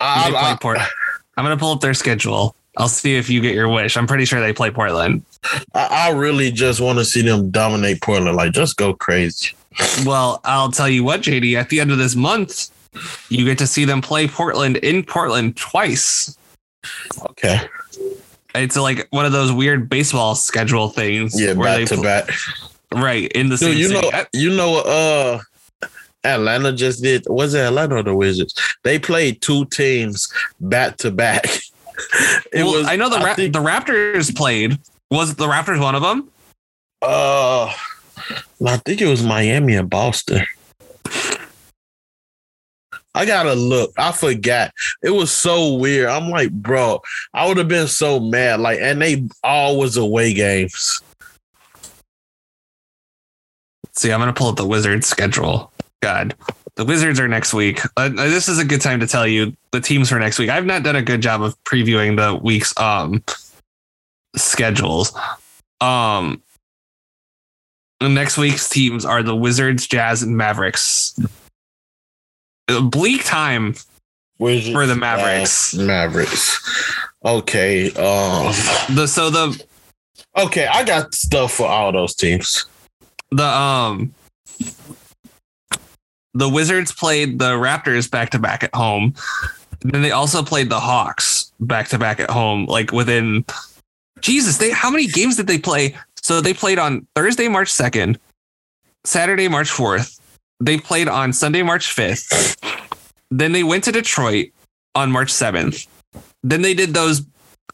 [0.00, 0.88] I, They play I,
[1.36, 2.54] I'm going to pull up their schedule.
[2.76, 3.96] I'll see if you get your wish.
[3.96, 5.24] I'm pretty sure they play Portland.
[5.74, 8.36] I, I really just want to see them dominate Portland.
[8.36, 9.50] Like, just go crazy.
[10.04, 12.70] Well, I'll tell you what, JD, at the end of this month,
[13.30, 16.36] you get to see them play Portland in Portland twice.
[17.30, 17.60] Okay.
[18.54, 21.40] It's like one of those weird baseball schedule things.
[21.40, 22.30] Yeah, where back to pl- back.
[22.94, 23.30] Right.
[23.32, 24.10] In the Dude, same you city.
[24.10, 24.76] know, you know?
[24.80, 25.40] Uh,
[26.24, 27.24] Atlanta just did.
[27.28, 28.54] Was it Atlanta or the Wizards?
[28.84, 31.44] They played two teams back to back.
[32.52, 32.86] It well, was.
[32.88, 34.78] I know the I Ra- think, the Raptors played.
[35.10, 36.30] Was the Raptors one of them?
[37.02, 37.72] uh,
[38.66, 40.44] I think it was Miami and Boston.
[43.14, 43.92] I gotta look.
[43.98, 44.72] I forgot.
[45.02, 46.08] It was so weird.
[46.08, 47.02] I'm like, bro,
[47.34, 48.60] I would have been so mad.
[48.60, 51.00] Like, and they all was away games.
[53.92, 55.70] See, I'm gonna pull up the Wizards schedule.
[56.00, 56.34] God,
[56.76, 57.80] the Wizards are next week.
[57.96, 60.48] Uh, this is a good time to tell you the teams for next week.
[60.48, 63.22] I've not done a good job of previewing the week's um
[64.34, 65.14] schedules.
[65.82, 66.42] Um,
[68.08, 71.18] next week's teams are the Wizards, Jazz, and Mavericks.
[72.68, 73.74] A bleak time
[74.38, 75.74] Where's for the Mavericks.
[75.74, 76.96] Mavericks.
[77.24, 77.88] Okay.
[77.88, 78.52] Um.
[78.94, 79.62] The so the
[80.36, 82.64] Okay, I got stuff for all those teams.
[83.30, 84.14] the um
[86.34, 89.14] the Wizards played the Raptors back to back at home.
[89.82, 93.44] And then they also played the Hawks back to back at home, like within
[94.20, 95.94] Jesus, they how many games did they play?
[96.22, 98.16] So they played on Thursday, March 2nd,
[99.04, 100.20] Saturday, March 4th.
[100.60, 102.56] They played on Sunday, March 5th.
[103.30, 104.50] Then they went to Detroit
[104.94, 105.86] on March 7th.
[106.44, 107.22] Then they did those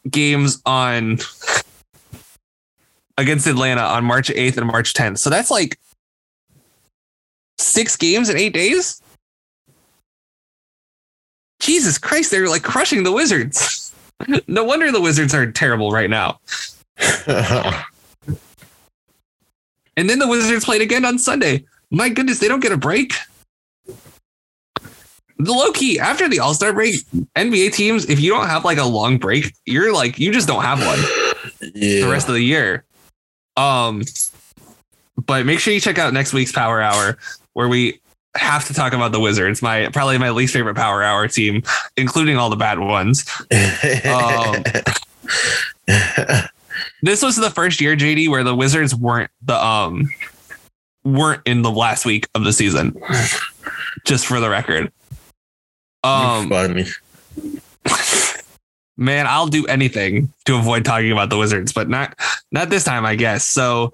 [0.09, 1.19] games on
[3.17, 5.19] against Atlanta on March 8th and March 10th.
[5.19, 5.77] So that's like
[7.59, 9.01] six games in eight days.
[11.59, 13.93] Jesus Christ, they're like crushing the Wizards.
[14.47, 16.39] no wonder the Wizards are terrible right now.
[19.99, 21.65] And then the Wizards played again on Sunday.
[21.91, 23.15] My goodness, they don't get a break.
[23.85, 26.95] The low key after the All Star break,
[27.35, 30.63] NBA teams, if you don't have like a long break, you're like you just don't
[30.63, 30.99] have one
[31.75, 32.05] yeah.
[32.05, 32.85] the rest of the year.
[33.57, 34.03] Um,
[35.25, 37.17] but make sure you check out next week's Power Hour
[37.51, 37.99] where we
[38.37, 41.61] have to talk about the Wizards, my probably my least favorite Power Hour team,
[41.97, 43.29] including all the bad ones.
[44.05, 44.63] Um,
[47.01, 50.09] this was the first year, JD, where the Wizards weren't the um
[51.03, 52.95] weren't in the last week of the season.
[54.05, 54.91] Just for the record.
[56.03, 56.49] Um
[58.97, 62.17] man, I'll do anything to avoid talking about the Wizards, but not
[62.51, 63.43] not this time, I guess.
[63.43, 63.93] So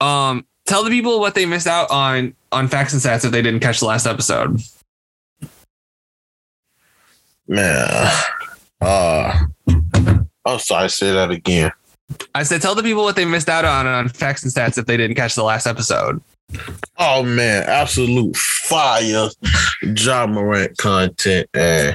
[0.00, 3.42] um tell the people what they missed out on on facts and stats if they
[3.42, 4.60] didn't catch the last episode.
[7.46, 8.12] Man.
[8.80, 9.46] Uh
[10.44, 11.72] I'm sorry, say that again.
[12.34, 14.86] I said tell the people what they missed out on on facts and stats if
[14.86, 16.20] they didn't catch the last episode.
[16.96, 19.28] Oh man, absolute fire
[19.82, 21.46] Ja Morant content.
[21.52, 21.94] And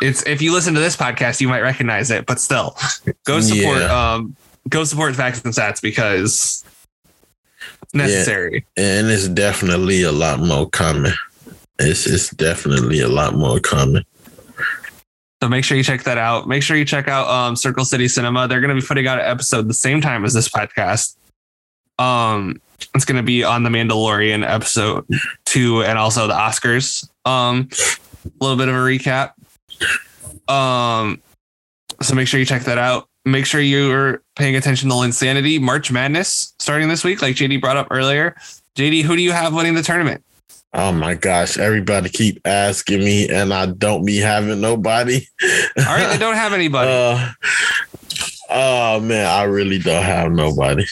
[0.00, 2.76] It's if you listen to this podcast, you might recognize it, but still,
[3.24, 4.12] go support Yeah.
[4.14, 4.36] um
[4.68, 6.64] go support facts and stats because
[7.92, 8.64] necessary.
[8.76, 11.12] and it's definitely a lot more coming.
[11.80, 14.04] It's it's definitely a lot more coming.
[15.42, 16.46] So make sure you check that out.
[16.46, 18.46] Make sure you check out um, Circle City Cinema.
[18.46, 21.16] They're going to be putting out an episode the same time as this podcast.
[21.98, 22.62] Um,
[22.94, 25.04] it's going to be on the Mandalorian episode
[25.44, 27.08] two and also the Oscars.
[27.24, 27.68] Um,
[28.24, 29.32] a little bit of a recap.
[30.48, 31.20] Um,
[32.00, 33.08] so make sure you check that out.
[33.24, 37.76] Make sure you're paying attention to Insanity March Madness starting this week, like JD brought
[37.76, 38.36] up earlier.
[38.76, 40.22] JD, who do you have winning the tournament?
[40.74, 45.26] Oh my gosh, everybody keep asking me and I don't be having nobody.
[45.78, 46.90] All right, they don't have anybody.
[46.90, 47.30] Uh,
[48.48, 50.86] oh man, I really don't have nobody.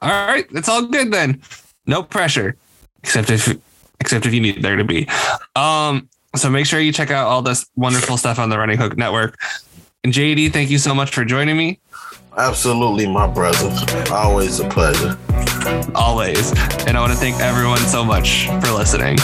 [0.00, 1.40] All right, it's all good then.
[1.86, 2.56] No pressure,
[3.02, 3.56] except if
[4.00, 5.08] except if you need there to be.
[5.56, 8.98] Um, so make sure you check out all this wonderful stuff on the Running Hook
[8.98, 9.38] Network.
[10.02, 11.80] And JD, thank you so much for joining me.
[12.36, 13.70] Absolutely, my brother.
[14.12, 15.16] Always a pleasure.
[15.94, 16.52] Always.
[16.86, 19.18] And I want to thank everyone so much for listening.